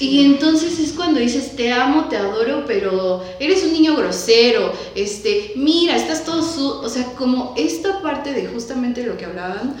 Y 0.00 0.24
entonces 0.24 0.80
es 0.80 0.92
cuando 0.92 1.20
dices, 1.20 1.54
te 1.54 1.72
amo, 1.72 2.08
te 2.08 2.16
adoro, 2.16 2.64
pero 2.66 3.22
eres 3.38 3.62
un 3.62 3.72
niño 3.72 3.94
grosero, 3.94 4.72
este, 4.96 5.52
mira, 5.54 5.94
estás 5.94 6.24
todo 6.24 6.42
su... 6.42 6.66
O 6.66 6.88
sea, 6.88 7.04
como 7.14 7.54
esta 7.56 8.02
parte 8.02 8.32
de 8.32 8.48
justamente 8.48 9.04
lo 9.04 9.16
que 9.16 9.26
hablaban 9.26 9.76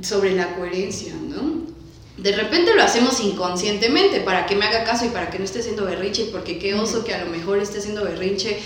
sobre 0.00 0.34
la 0.34 0.56
coherencia, 0.56 1.14
¿no? 1.14 1.71
De 2.16 2.32
repente 2.32 2.74
lo 2.74 2.82
hacemos 2.82 3.20
inconscientemente 3.20 4.20
para 4.20 4.44
que 4.44 4.54
me 4.54 4.66
haga 4.66 4.84
caso 4.84 5.06
y 5.06 5.08
para 5.08 5.30
que 5.30 5.38
no 5.38 5.44
esté 5.44 5.60
haciendo 5.60 5.86
berrinche, 5.86 6.28
porque 6.30 6.58
qué 6.58 6.74
oso 6.74 7.04
que 7.04 7.14
a 7.14 7.24
lo 7.24 7.30
mejor 7.30 7.58
esté 7.58 7.78
haciendo 7.78 8.04
berrinche 8.04 8.60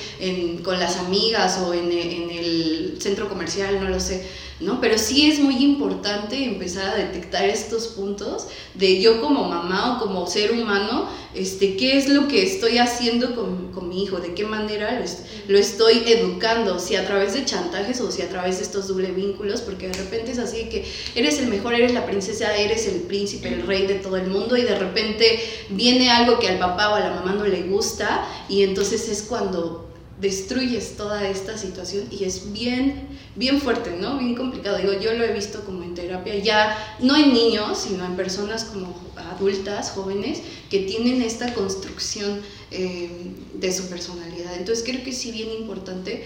con 0.65 0.81
las 0.81 0.97
amigas 0.97 1.59
o 1.59 1.73
en, 1.73 1.93
en, 1.93 2.31
el 2.31 2.97
centro 3.01 3.29
comercial, 3.29 3.79
no 3.81 3.89
lo 3.89 4.01
sé. 4.01 4.27
¿No? 4.61 4.81
Pero 4.81 4.97
sí 4.97 5.31
es 5.31 5.39
muy 5.39 5.57
importante 5.57 6.45
empezar 6.45 6.89
a 6.89 6.97
detectar 6.97 7.45
estos 7.45 7.89
puntos 7.89 8.47
de 8.75 9.01
yo 9.01 9.21
como 9.21 9.45
mamá 9.45 9.97
o 9.97 10.01
como 10.01 10.27
ser 10.27 10.53
humano, 10.53 11.09
este, 11.35 11.77
qué 11.77 11.99
es 11.99 12.09
lo 12.09 12.29
que 12.29 12.43
estoy 12.43 12.79
haciendo 12.79 13.35
con, 13.35 13.71
con 13.73 13.89
mi 13.91 14.03
hijo, 14.03 14.19
de 14.19 14.33
qué 14.33 14.45
manera 14.45 14.99
lo, 14.99 15.05
lo, 15.53 15.59
estoy 15.59 16.03
educando, 16.07 16.79
si 16.79 16.97
a 16.97 17.07
través 17.07 17.35
de 17.35 17.45
chantajes 17.45 18.01
o 18.01 18.11
si 18.11 18.23
a 18.23 18.29
través 18.29 18.57
de 18.57 18.63
estos 18.63 18.89
doble 18.89 19.11
vínculos, 19.13 19.61
porque 19.61 19.89
de 19.89 19.95
repente 19.95 20.33
es 20.33 20.39
así 20.39 20.69
que 20.71 20.87
eres 21.15 21.39
el 21.39 21.49
mejor, 21.49 21.75
eres 21.75 21.93
la 21.93 22.07
princesa, 22.07 22.57
eres 22.57 22.87
el 22.87 23.03
príncipe, 23.03 23.49
el 23.49 23.67
rey 23.67 23.87
de 23.87 23.97
todo 23.97 24.17
el 24.17 24.29
mundo 24.29 24.57
y 24.57 24.63
de 24.63 24.79
repente 24.79 25.41
viene 25.69 26.11
algo 26.11 26.39
que 26.39 26.49
al 26.49 26.59
papá 26.59 26.91
o 26.91 26.95
a 26.95 27.01
la 27.01 27.11
mamá 27.11 27.35
no 27.35 27.47
le 27.47 27.65
gusta 27.65 28.27
y 28.49 28.63
entonces 28.63 29.09
es 29.11 29.23
cuando 29.23 29.86
destruyes 30.21 30.97
toda 30.97 31.29
esta 31.29 31.59
situación 31.59 32.07
y 32.11 32.25
es 32.25 32.53
bien, 32.53 33.09
bien 33.35 33.61
fuerte, 33.61 33.97
¿no? 34.01 34.19
Bien 34.19 34.35
complicado. 34.35 34.79
Digo, 34.79 34.95
yo 34.95 35.13
lo 35.13 35.25
he 35.25 35.33
visto 35.33 35.65
como 35.65 35.83
en 35.83 35.95
terapia, 35.95 36.37
ya 36.39 36.97
no 37.01 37.17
en 37.17 37.35
niños, 37.35 37.79
sino 37.79 38.05
en 38.05 38.17
personas 38.17 38.65
como 38.65 38.95
adultas, 39.17 39.91
jóvenes, 39.91 40.41
que 40.71 40.81
tienen 40.81 41.21
esta 41.21 41.53
construcción 41.53 42.41
eh, 42.71 43.35
de 43.55 43.73
su 43.73 43.89
personalidad. 43.89 44.57
Entonces 44.57 44.85
creo 44.87 45.05
que 45.05 45.13
sí 45.13 45.33
bien 45.33 45.51
importante 45.61 46.25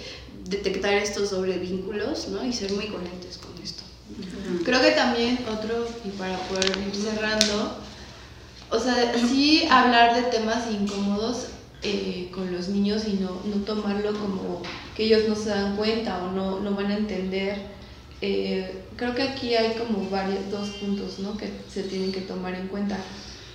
detectar 0.48 0.94
estos 0.94 1.30
doble 1.30 1.58
vínculos, 1.58 2.28
¿no? 2.28 2.44
Y 2.44 2.52
ser 2.52 2.72
muy 2.72 2.86
coherentes 2.86 3.38
con 3.38 3.60
esto. 3.62 3.82
Creo 4.64 4.80
que 4.80 4.90
también 4.92 5.38
otro, 5.48 5.86
y 6.04 6.10
para 6.10 6.36
poder 6.48 6.76
ir 6.86 6.94
cerrando, 6.94 7.76
o 8.70 8.78
sea, 8.78 9.14
sí 9.28 9.64
hablar 9.68 10.14
de 10.14 10.30
temas 10.30 10.64
incómodos 10.70 11.46
eh, 11.82 12.28
con 12.34 12.52
los 12.52 12.68
niños 12.68 13.04
y 13.08 13.14
no, 13.14 13.40
no, 13.44 13.64
tomarlo 13.64 14.12
como 14.12 14.60
que 14.94 15.04
ellos 15.04 15.22
no 15.26 15.34
se 15.34 15.48
dan 15.48 15.76
cuenta 15.76 16.22
o 16.24 16.32
no, 16.32 16.60
no 16.60 16.72
van 16.72 16.90
a 16.90 16.96
entender. 16.98 17.56
Eh, 18.20 18.82
creo 18.96 19.14
que 19.14 19.22
aquí 19.22 19.54
hay 19.54 19.76
como 19.78 20.08
varios, 20.10 20.50
dos 20.50 20.68
puntos 20.70 21.20
¿no? 21.20 21.38
que 21.38 21.50
se 21.72 21.84
tienen 21.84 22.12
que 22.12 22.20
tomar 22.20 22.54
en 22.54 22.68
cuenta. 22.68 22.98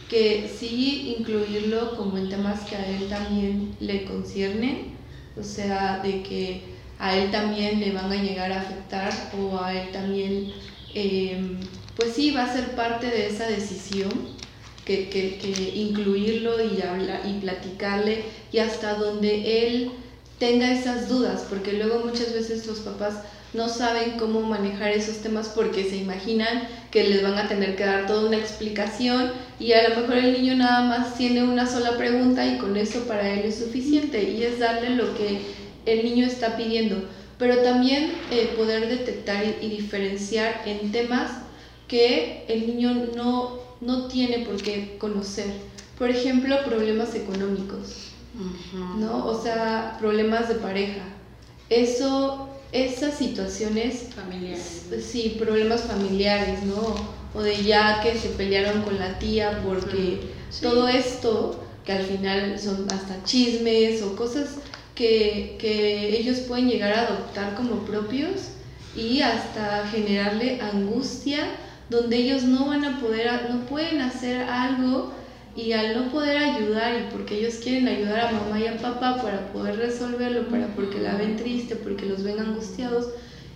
Que 0.09 0.51
sí 0.55 1.15
incluirlo 1.17 1.95
como 1.97 2.17
en 2.17 2.29
temas 2.29 2.61
que 2.61 2.75
a 2.75 2.87
él 2.87 3.07
también 3.09 3.75
le 3.79 4.05
conciernen, 4.05 4.95
o 5.39 5.43
sea, 5.43 5.99
de 5.99 6.23
que 6.23 6.63
a 6.97 7.15
él 7.15 7.29
también 7.29 7.79
le 7.79 7.91
van 7.91 8.11
a 8.11 8.15
llegar 8.15 8.51
a 8.51 8.61
afectar 8.61 9.11
o 9.39 9.61
a 9.61 9.73
él 9.73 9.91
también, 9.91 10.51
eh, 10.93 11.57
pues 11.95 12.13
sí, 12.13 12.31
va 12.31 12.45
a 12.45 12.53
ser 12.53 12.75
parte 12.75 13.07
de 13.07 13.27
esa 13.27 13.47
decisión 13.47 14.35
que, 14.85 15.09
que, 15.09 15.71
incluirlo 15.75 16.63
y, 16.63 16.81
hablar, 16.81 17.21
y 17.25 17.39
platicarle 17.39 18.23
y 18.51 18.59
hasta 18.59 18.93
donde 18.93 19.67
él 19.67 19.91
tenga 20.39 20.71
esas 20.71 21.09
dudas, 21.09 21.45
porque 21.49 21.73
luego 21.73 22.05
muchas 22.05 22.33
veces 22.33 22.67
los 22.67 22.79
papás 22.79 23.15
no 23.53 23.69
saben 23.69 24.17
cómo 24.19 24.41
manejar 24.41 24.91
esos 24.91 25.17
temas 25.17 25.49
porque 25.55 25.89
se 25.89 25.95
imaginan 25.95 26.67
que 26.91 27.05
les 27.05 27.23
van 27.23 27.37
a 27.37 27.47
tener 27.47 27.75
que 27.75 27.85
dar 27.85 28.05
toda 28.05 28.27
una 28.27 28.37
explicación 28.37 29.31
y 29.59 29.71
a 29.71 29.89
lo 29.89 30.01
mejor 30.01 30.17
el 30.17 30.33
niño 30.33 30.55
nada 30.55 30.81
más 30.81 31.17
tiene 31.17 31.43
una 31.43 31.65
sola 31.65 31.97
pregunta 31.97 32.45
y 32.45 32.57
con 32.57 32.75
eso 32.75 33.05
para 33.05 33.29
él 33.29 33.45
es 33.45 33.59
suficiente 33.59 34.29
y 34.29 34.43
es 34.43 34.59
darle 34.59 34.91
lo 34.91 35.15
que 35.15 35.39
el 35.85 36.03
niño 36.03 36.25
está 36.25 36.57
pidiendo, 36.57 37.07
pero 37.37 37.59
también 37.59 38.11
eh, 38.31 38.53
poder 38.57 38.89
detectar 38.89 39.43
y 39.61 39.69
diferenciar 39.69 40.63
en 40.65 40.91
temas 40.91 41.31
que 41.87 42.43
el 42.49 42.67
niño 42.67 43.07
no 43.15 43.64
no 43.81 44.07
tiene 44.07 44.39
por 44.39 44.61
qué 44.61 44.97
conocer. 44.97 45.53
Por 45.97 46.09
ejemplo, 46.09 46.57
problemas 46.65 47.15
económicos, 47.15 48.09
¿no? 48.97 49.25
O 49.25 49.41
sea, 49.41 49.97
problemas 49.99 50.49
de 50.49 50.55
pareja. 50.55 51.03
Eso, 51.69 52.49
esas 52.71 53.17
situaciones... 53.17 54.09
Familiares. 54.15 54.87
Sí, 55.05 55.35
problemas 55.39 55.81
familiares, 55.81 56.63
¿no? 56.63 56.95
O 57.33 57.41
de 57.41 57.63
ya 57.63 58.01
que 58.01 58.17
se 58.17 58.29
pelearon 58.29 58.81
con 58.81 58.99
la 58.99 59.17
tía 59.19 59.61
porque 59.65 60.19
todo 60.61 60.87
esto, 60.87 61.63
que 61.85 61.93
al 61.93 62.03
final 62.03 62.59
son 62.59 62.87
hasta 62.91 63.23
chismes 63.23 64.01
o 64.01 64.15
cosas 64.15 64.55
que, 64.95 65.57
que 65.59 66.17
ellos 66.17 66.39
pueden 66.39 66.69
llegar 66.69 66.93
a 66.93 67.07
adoptar 67.07 67.55
como 67.55 67.85
propios 67.85 68.49
y 68.95 69.21
hasta 69.21 69.87
generarle 69.87 70.59
angustia 70.61 71.47
donde 71.89 72.17
ellos 72.17 72.43
no 72.43 72.67
van 72.67 72.83
a 72.83 72.99
poder, 72.99 73.49
no 73.49 73.65
pueden 73.65 74.01
hacer 74.01 74.41
algo 74.41 75.13
y 75.55 75.71
al 75.71 75.95
no 75.95 76.11
poder 76.11 76.37
ayudar 76.37 76.93
y 76.99 77.11
porque 77.11 77.39
ellos 77.39 77.55
quieren 77.55 77.87
ayudar 77.87 78.27
a 78.27 78.31
mamá 78.31 78.59
y 78.59 78.67
a 78.67 78.77
papá 78.77 79.21
para 79.21 79.53
poder 79.53 79.77
resolverlo, 79.77 80.47
para 80.49 80.67
porque 80.75 80.99
la 80.99 81.15
ven 81.15 81.37
triste, 81.37 81.75
porque 81.75 82.05
los 82.05 82.23
ven 82.23 82.39
angustiados 82.39 83.09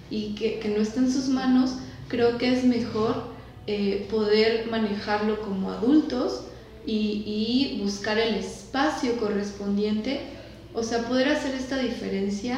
y 0.09 0.35
que, 0.35 0.59
que 0.59 0.69
no 0.69 0.81
está 0.81 1.01
en 1.01 1.11
sus 1.11 1.27
manos, 1.27 1.75
creo 2.07 2.37
que 2.37 2.53
es 2.53 2.63
mejor 2.63 3.23
eh, 3.67 4.07
poder 4.09 4.67
manejarlo 4.71 5.41
como 5.41 5.71
adultos 5.71 6.43
y, 6.85 7.23
y 7.25 7.81
buscar 7.83 8.17
el 8.17 8.35
espacio 8.35 9.17
correspondiente, 9.17 10.21
o 10.73 10.83
sea, 10.83 11.07
poder 11.07 11.29
hacer 11.29 11.53
esta 11.53 11.77
diferencia 11.77 12.57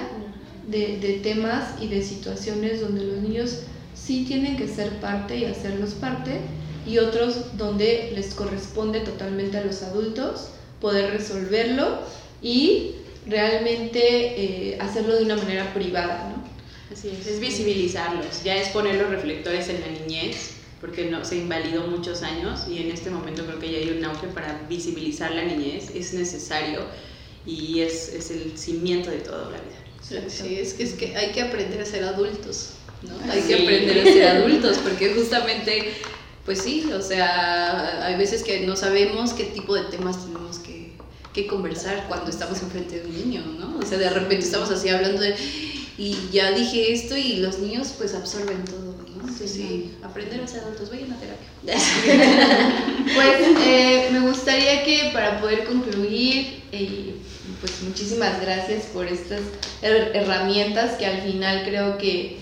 de, 0.68 1.00
de 1.00 1.14
temas 1.24 1.82
y 1.82 1.88
de 1.88 2.04
situaciones 2.04 2.82
donde 2.82 3.04
los 3.06 3.18
niños 3.18 3.64
sí 4.12 4.26
tienen 4.28 4.58
que 4.58 4.68
ser 4.68 5.00
parte 5.00 5.38
y 5.38 5.46
hacerlos 5.46 5.92
parte, 5.92 6.42
y 6.86 6.98
otros 6.98 7.58
donde 7.58 8.12
les 8.14 8.34
corresponde 8.34 9.00
totalmente 9.00 9.58
a 9.58 9.64
los 9.64 9.84
adultos 9.84 10.50
poder 10.82 11.12
resolverlo 11.12 12.00
y 12.42 12.96
realmente 13.26 14.02
eh, 14.02 14.78
hacerlo 14.82 15.16
de 15.16 15.24
una 15.24 15.38
manera 15.38 15.74
privada, 15.74 16.36
¿no? 16.36 16.44
Así 16.94 17.08
es, 17.08 17.26
es 17.26 17.40
visibilizarlos, 17.40 18.44
ya 18.44 18.58
es 18.58 18.68
poner 18.70 18.96
los 18.96 19.10
reflectores 19.10 19.70
en 19.70 19.80
la 19.80 19.88
niñez, 19.88 20.56
porque 20.82 21.06
no, 21.06 21.24
se 21.24 21.38
invalidó 21.38 21.88
muchos 21.88 22.22
años 22.22 22.66
y 22.68 22.80
en 22.80 22.92
este 22.92 23.12
momento 23.12 23.46
creo 23.46 23.60
que 23.60 23.72
ya 23.72 23.78
hay 23.78 23.98
un 23.98 24.04
auge 24.04 24.28
para 24.28 24.60
visibilizar 24.68 25.32
la 25.32 25.46
niñez, 25.46 25.92
es 25.96 26.14
necesario 26.14 26.82
y 27.46 27.80
es, 27.80 28.10
es 28.10 28.30
el 28.32 28.58
cimiento 28.58 29.10
de 29.10 29.20
toda 29.20 29.52
la 29.52 29.58
vida. 29.58 29.82
Sí, 30.28 30.56
es 30.56 30.74
que, 30.74 30.84
es 30.84 30.94
que 30.96 31.16
hay 31.16 31.32
que 31.32 31.42
aprender 31.42 31.80
a 31.80 31.86
ser 31.86 32.04
adultos. 32.04 32.72
Hay 33.30 33.42
que 33.42 33.56
aprender 33.56 34.00
a 34.00 34.04
ser 34.04 34.28
adultos 34.28 34.78
porque 34.78 35.14
justamente, 35.14 35.94
pues 36.46 36.60
sí, 36.60 36.90
o 36.94 37.02
sea, 37.02 38.06
hay 38.06 38.16
veces 38.16 38.44
que 38.44 38.62
no 38.62 38.76
sabemos 38.76 39.34
qué 39.34 39.46
tipo 39.46 39.76
de 39.76 39.84
temas 39.86 40.26
tenemos 40.26 40.60
que, 40.60 40.94
que 41.34 41.48
conversar 41.48 42.06
cuando 42.08 42.30
estamos 42.30 42.62
enfrente 42.62 43.00
de 43.00 43.08
un 43.08 43.16
niño, 43.16 43.44
¿no? 43.60 43.80
O 43.80 43.86
sea, 43.86 43.98
de 43.98 44.10
repente 44.10 44.46
estamos 44.46 44.70
así 44.70 44.90
hablando 44.90 45.22
de, 45.22 45.36
y 45.98 46.16
ya 46.32 46.52
dije 46.52 46.94
esto 46.94 47.18
y 47.18 47.38
los 47.38 47.60
niños 47.60 47.94
pues 47.98 48.14
absorben 48.14 48.64
todo, 48.66 48.96
¿no? 49.16 49.22
Entonces 49.22 49.52
sí, 49.52 49.94
aprender 50.04 50.42
a 50.42 50.48
ser 50.48 50.62
adultos, 50.62 50.90
vayan 50.92 51.12
a 51.12 51.20
terapia. 51.20 51.48
pues 53.16 53.58
eh, 53.66 54.10
me 54.12 54.20
gustaría 54.22 54.84
que 54.84 55.10
para 55.14 55.40
poder 55.40 55.66
concluir, 55.66 56.62
eh, 56.72 57.16
pues 57.60 57.82
muchísimas 57.84 58.42
gracias 58.42 58.86
por 58.86 59.08
estas 59.08 59.42
herramientas 59.82 60.98
que 60.98 61.06
al 61.06 61.22
final 61.22 61.64
creo 61.66 61.98
que 61.98 62.41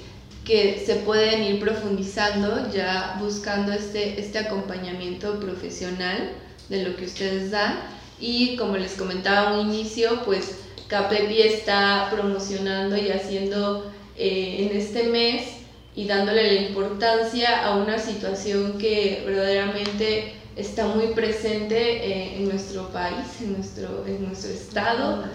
que 0.50 0.84
se 0.84 0.96
pueden 0.96 1.44
ir 1.44 1.60
profundizando 1.60 2.72
ya 2.74 3.18
buscando 3.22 3.72
este, 3.72 4.20
este 4.20 4.40
acompañamiento 4.40 5.40
profesional 5.40 6.32
de 6.70 6.84
lo 6.86 6.96
que 6.96 7.06
ustedes 7.06 7.52
dan. 7.52 7.80
Y 8.20 8.56
como 8.56 8.76
les 8.76 8.94
comentaba 8.94 9.52
a 9.52 9.60
un 9.60 9.70
inicio, 9.70 10.24
pues 10.26 10.56
Capepi 10.88 11.44
está 11.44 12.08
promocionando 12.10 12.98
y 12.98 13.12
haciendo 13.12 13.92
eh, 14.18 14.68
en 14.72 14.76
este 14.76 15.04
mes 15.04 15.50
y 15.96 16.08
dándole 16.08 16.52
la 16.52 16.62
importancia 16.68 17.64
a 17.64 17.76
una 17.76 18.00
situación 18.00 18.80
que 18.80 19.22
verdaderamente 19.28 20.34
está 20.56 20.88
muy 20.88 21.14
presente 21.14 21.78
eh, 21.78 22.38
en 22.38 22.50
nuestro 22.50 22.90
país, 22.90 23.40
en 23.40 23.54
nuestro, 23.54 24.04
en 24.08 24.26
nuestro 24.26 24.52
estado, 24.52 25.26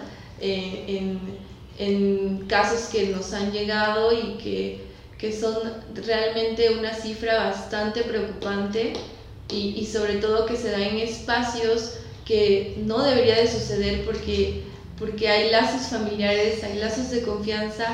eh, 0.41 0.83
en, 0.89 1.19
en 1.79 2.47
casos 2.47 2.89
que 2.89 3.07
nos 3.07 3.31
han 3.31 3.53
llegado 3.53 4.11
y 4.11 4.37
que 4.43 4.94
que 5.17 5.31
son 5.31 5.55
realmente 5.93 6.71
una 6.77 6.93
cifra 6.93 7.45
bastante 7.45 8.01
preocupante 8.03 8.93
y, 9.49 9.75
y, 9.77 9.85
sobre 9.85 10.15
todo 10.15 10.45
que 10.45 10.57
se 10.57 10.71
da 10.71 10.79
en 10.79 10.97
espacios 10.97 11.93
que 12.25 12.75
no 12.85 13.03
debería 13.03 13.35
de 13.35 13.47
suceder 13.47 14.03
porque, 14.05 14.63
porque 14.97 15.29
hay 15.29 15.51
lazos 15.51 15.87
familiares, 15.87 16.63
hay 16.63 16.79
lazos 16.79 17.11
de 17.11 17.21
confianza 17.21 17.85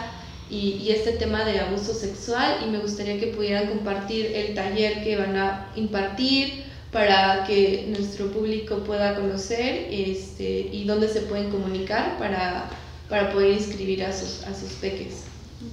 y, 0.49 0.79
y, 0.84 0.91
este 0.91 1.13
tema 1.13 1.45
de 1.45 1.60
abuso 1.60 1.93
sexual 1.93 2.60
y 2.65 2.69
me 2.69 2.79
gustaría 2.79 3.19
que 3.19 3.27
pudieran 3.27 3.67
compartir 3.67 4.27
el 4.27 4.55
taller 4.55 5.03
que 5.03 5.17
van 5.17 5.38
a 5.38 5.71
impartir 5.75 6.63
para 6.91 7.45
que 7.45 7.86
nuestro 7.89 8.31
público 8.31 8.84
pueda 8.84 9.15
conocer 9.15 9.88
este, 9.91 10.69
y 10.71 10.84
dónde 10.86 11.07
se 11.07 11.21
pueden 11.21 11.49
comunicar 11.49 12.17
para, 12.17 12.69
para 13.10 13.31
poder 13.31 13.51
inscribir 13.51 14.03
a 14.03 14.12
sus, 14.12 14.43
a 14.43 14.53
sus 14.53 14.71
peques. 14.73 15.23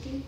Okay. 0.00 0.22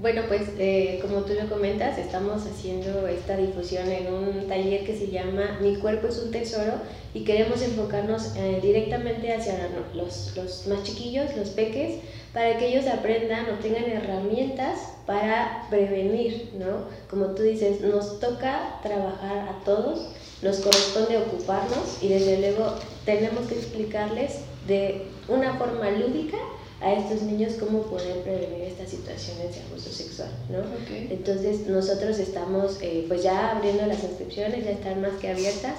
Bueno, 0.00 0.22
pues 0.28 0.42
eh, 0.58 1.00
como 1.02 1.22
tú 1.22 1.32
lo 1.34 1.48
comentas, 1.48 1.98
estamos 1.98 2.46
haciendo 2.46 3.08
esta 3.08 3.36
difusión 3.36 3.90
en 3.90 4.14
un 4.14 4.46
taller 4.46 4.84
que 4.84 4.96
se 4.96 5.08
llama 5.08 5.58
Mi 5.60 5.74
cuerpo 5.74 6.06
es 6.06 6.18
un 6.18 6.30
tesoro 6.30 6.74
y 7.14 7.24
queremos 7.24 7.60
enfocarnos 7.62 8.36
eh, 8.36 8.60
directamente 8.62 9.34
hacia 9.34 9.54
los, 9.94 10.36
los, 10.36 10.68
más 10.68 10.84
chiquillos, 10.84 11.36
los 11.36 11.48
peques, 11.48 11.96
para 12.32 12.56
que 12.58 12.68
ellos 12.68 12.86
aprendan 12.86 13.46
o 13.50 13.58
tengan 13.58 13.86
herramientas 13.86 14.78
para 15.04 15.66
prevenir, 15.68 16.52
¿no? 16.56 16.84
Como 17.10 17.34
tú 17.34 17.42
dices, 17.42 17.80
nos 17.80 18.20
toca 18.20 18.78
trabajar 18.84 19.48
a 19.48 19.64
todos, 19.64 20.10
nos 20.42 20.60
corresponde 20.60 21.16
ocuparnos 21.16 22.00
y 22.00 22.08
desde 22.08 22.38
luego 22.38 22.74
tenemos 23.04 23.48
que 23.48 23.56
explicarles 23.56 24.42
de 24.68 25.08
una 25.26 25.54
forma 25.54 25.90
lúdica 25.90 26.38
a 26.80 26.92
estos 26.92 27.22
niños 27.22 27.54
cómo 27.58 27.82
poder 27.82 28.22
prevenir 28.22 28.62
estas 28.64 28.90
situaciones 28.90 29.54
de 29.54 29.62
abuso 29.62 29.90
sexual, 29.90 30.30
¿no? 30.48 30.58
Okay. 30.84 31.08
Entonces 31.10 31.66
nosotros 31.66 32.18
estamos 32.18 32.78
eh, 32.82 33.04
pues 33.08 33.22
ya 33.22 33.56
abriendo 33.56 33.86
las 33.86 34.02
inscripciones, 34.04 34.64
ya 34.64 34.70
están 34.70 35.00
más 35.00 35.12
que 35.20 35.30
abiertas 35.30 35.74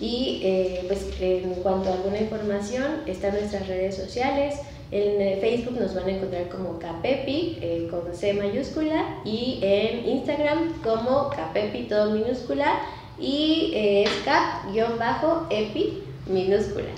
y 0.00 0.40
eh, 0.42 0.84
pues 0.86 1.06
en 1.20 1.54
cuanto 1.56 1.90
a 1.90 1.94
alguna 1.94 2.20
información 2.20 3.02
están 3.06 3.32
nuestras 3.32 3.66
redes 3.66 3.96
sociales, 3.96 4.54
en 4.90 5.20
eh, 5.20 5.38
Facebook 5.40 5.78
nos 5.78 5.94
van 5.94 6.06
a 6.06 6.12
encontrar 6.12 6.48
como 6.48 6.78
Capepi 6.78 7.58
eh, 7.60 7.88
con 7.90 8.14
C 8.14 8.32
mayúscula 8.32 9.20
y 9.24 9.60
en 9.62 10.08
Instagram 10.08 10.80
como 10.82 11.28
Capepi 11.28 11.84
todo 11.84 12.12
minúscula 12.12 12.80
y 13.18 13.72
eh, 13.74 14.04
es 14.04 14.10
cap-epi 14.24 16.02
minúscula 16.26 16.88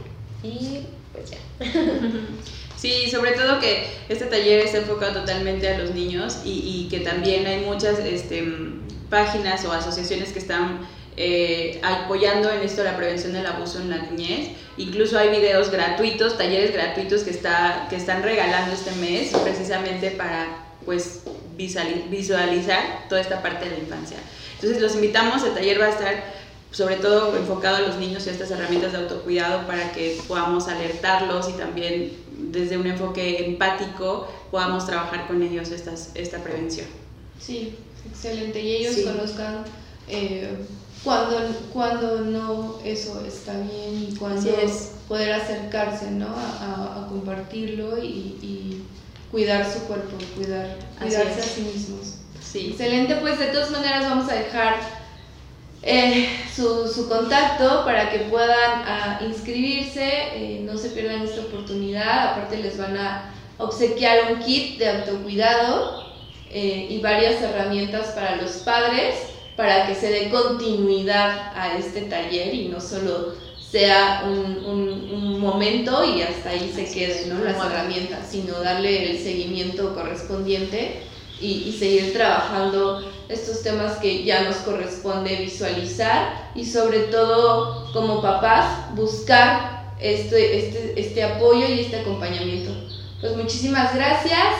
y 0.44 0.86
pues 1.12 1.32
ya. 1.32 1.38
Sí, 2.80 3.10
sobre 3.10 3.32
todo 3.32 3.60
que 3.60 3.86
este 4.08 4.24
taller 4.24 4.60
está 4.60 4.78
enfocado 4.78 5.20
totalmente 5.20 5.68
a 5.68 5.78
los 5.78 5.90
niños 5.90 6.38
y, 6.46 6.86
y 6.86 6.88
que 6.88 7.00
también 7.00 7.46
hay 7.46 7.60
muchas 7.60 7.98
este, 7.98 8.42
páginas 9.10 9.66
o 9.66 9.72
asociaciones 9.72 10.32
que 10.32 10.38
están 10.38 10.88
eh, 11.18 11.78
apoyando 11.82 12.50
en 12.50 12.62
esto 12.62 12.82
la 12.82 12.96
prevención 12.96 13.34
del 13.34 13.44
abuso 13.44 13.80
en 13.80 13.90
la 13.90 13.98
niñez. 13.98 14.52
Incluso 14.78 15.18
hay 15.18 15.28
videos 15.28 15.70
gratuitos, 15.70 16.38
talleres 16.38 16.72
gratuitos 16.72 17.22
que, 17.22 17.30
está, 17.30 17.86
que 17.90 17.96
están 17.96 18.22
regalando 18.22 18.72
este 18.72 18.92
mes 18.92 19.30
precisamente 19.42 20.12
para 20.12 20.46
pues, 20.86 21.24
visualizar 21.58 23.06
toda 23.10 23.20
esta 23.20 23.42
parte 23.42 23.66
de 23.66 23.72
la 23.72 23.78
infancia. 23.78 24.16
Entonces 24.54 24.80
los 24.80 24.94
invitamos, 24.94 25.44
el 25.44 25.52
taller 25.52 25.78
va 25.78 25.86
a 25.86 25.90
estar 25.90 26.39
sobre 26.72 26.96
todo 26.96 27.36
enfocado 27.36 27.76
a 27.76 27.80
los 27.80 27.96
niños 27.96 28.26
y 28.26 28.30
a 28.30 28.32
estas 28.32 28.50
herramientas 28.50 28.92
de 28.92 28.98
autocuidado 28.98 29.66
para 29.66 29.92
que 29.92 30.20
podamos 30.28 30.68
alertarlos 30.68 31.48
y 31.48 31.52
también 31.52 32.12
desde 32.36 32.76
un 32.76 32.86
enfoque 32.86 33.44
empático 33.44 34.28
podamos 34.50 34.86
trabajar 34.86 35.26
con 35.26 35.42
ellos 35.42 35.70
estas, 35.70 36.10
esta 36.14 36.38
prevención. 36.38 36.86
Sí, 37.40 37.76
excelente. 38.08 38.60
Y 38.60 38.76
ellos 38.76 38.96
conozcan 39.04 39.64
eh, 40.08 40.48
cuando, 41.02 41.38
cuando 41.72 42.20
no 42.20 42.78
eso 42.84 43.24
está 43.26 43.54
bien 43.54 44.08
y 44.08 44.16
cuando 44.16 44.50
es. 44.50 44.92
poder 45.08 45.32
acercarse 45.32 46.10
¿no? 46.10 46.28
a, 46.28 47.04
a, 47.04 47.08
compartirlo 47.08 48.02
y, 48.02 48.06
y, 48.42 48.84
cuidar 49.30 49.64
su 49.64 49.80
cuerpo, 49.80 50.16
cuidar, 50.36 50.76
cuidarse 51.00 51.40
a 51.40 51.44
sí 51.44 51.60
mismos. 51.62 52.16
Sí. 52.42 52.70
Excelente, 52.70 53.16
pues 53.16 53.38
de 53.38 53.46
todas 53.46 53.70
maneras 53.70 54.04
vamos 54.04 54.28
a 54.28 54.34
dejar 54.34 54.99
eh, 55.82 56.28
su, 56.54 56.86
su, 56.88 57.08
contacto 57.08 57.84
para 57.84 58.10
que 58.10 58.18
puedan 58.20 58.82
uh, 58.82 59.24
inscribirse, 59.24 60.04
eh, 60.04 60.60
no 60.62 60.76
se 60.76 60.90
pierdan 60.90 61.22
esta 61.22 61.40
oportunidad, 61.40 62.32
aparte 62.32 62.58
les 62.58 62.76
van 62.76 62.96
a 62.98 63.34
obsequiar 63.56 64.32
un 64.32 64.40
kit 64.40 64.78
de 64.78 64.88
autocuidado 64.90 66.04
eh, 66.50 66.86
y 66.90 66.98
varias 66.98 67.40
herramientas 67.42 68.08
para 68.08 68.36
los 68.36 68.52
padres 68.58 69.14
para 69.56 69.86
que 69.86 69.94
se 69.94 70.10
dé 70.10 70.30
continuidad 70.30 71.52
a 71.54 71.76
este 71.78 72.02
taller 72.02 72.54
y 72.54 72.68
no 72.68 72.80
solo 72.80 73.34
sea 73.70 74.24
un, 74.26 74.64
un, 74.64 74.88
un 75.12 75.40
momento 75.40 76.04
y 76.04 76.22
hasta 76.22 76.50
ahí 76.50 76.72
se 76.74 76.92
queden 76.92 77.28
¿no? 77.28 77.44
las 77.44 77.56
herramientas, 77.56 78.26
sino 78.28 78.58
darle 78.60 79.12
el 79.12 79.18
seguimiento 79.18 79.94
correspondiente 79.94 81.02
y, 81.40 81.68
y, 81.68 81.72
seguir 81.78 82.12
trabajando 82.12 83.02
estos 83.30 83.62
temas 83.62 83.98
que 83.98 84.24
ya 84.24 84.42
nos 84.42 84.56
corresponde 84.56 85.36
visualizar 85.36 86.50
y 86.54 86.64
sobre 86.64 87.00
todo 87.04 87.92
como 87.92 88.20
papás 88.20 88.94
buscar 88.94 89.94
este, 90.00 90.58
este, 90.58 91.00
este 91.00 91.22
apoyo 91.22 91.66
y 91.66 91.80
este 91.80 92.00
acompañamiento. 92.00 92.72
Pues 93.20 93.36
muchísimas 93.36 93.94
gracias. 93.94 94.54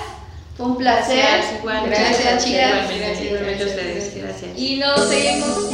Fue 0.56 0.66
un 0.66 0.76
placer. 0.76 1.16
Gracias, 1.16 1.61
igual. 1.61 1.87
Gracias, 1.87 2.20
gracias 2.20 2.44
chicas. 2.44 2.70
Igualmente, 2.70 3.38
gracias, 3.40 3.76
gracias, 3.76 4.16
gracias. 4.16 4.59
Y 4.59 4.76
nos 4.76 5.09
seguimos 5.09 5.70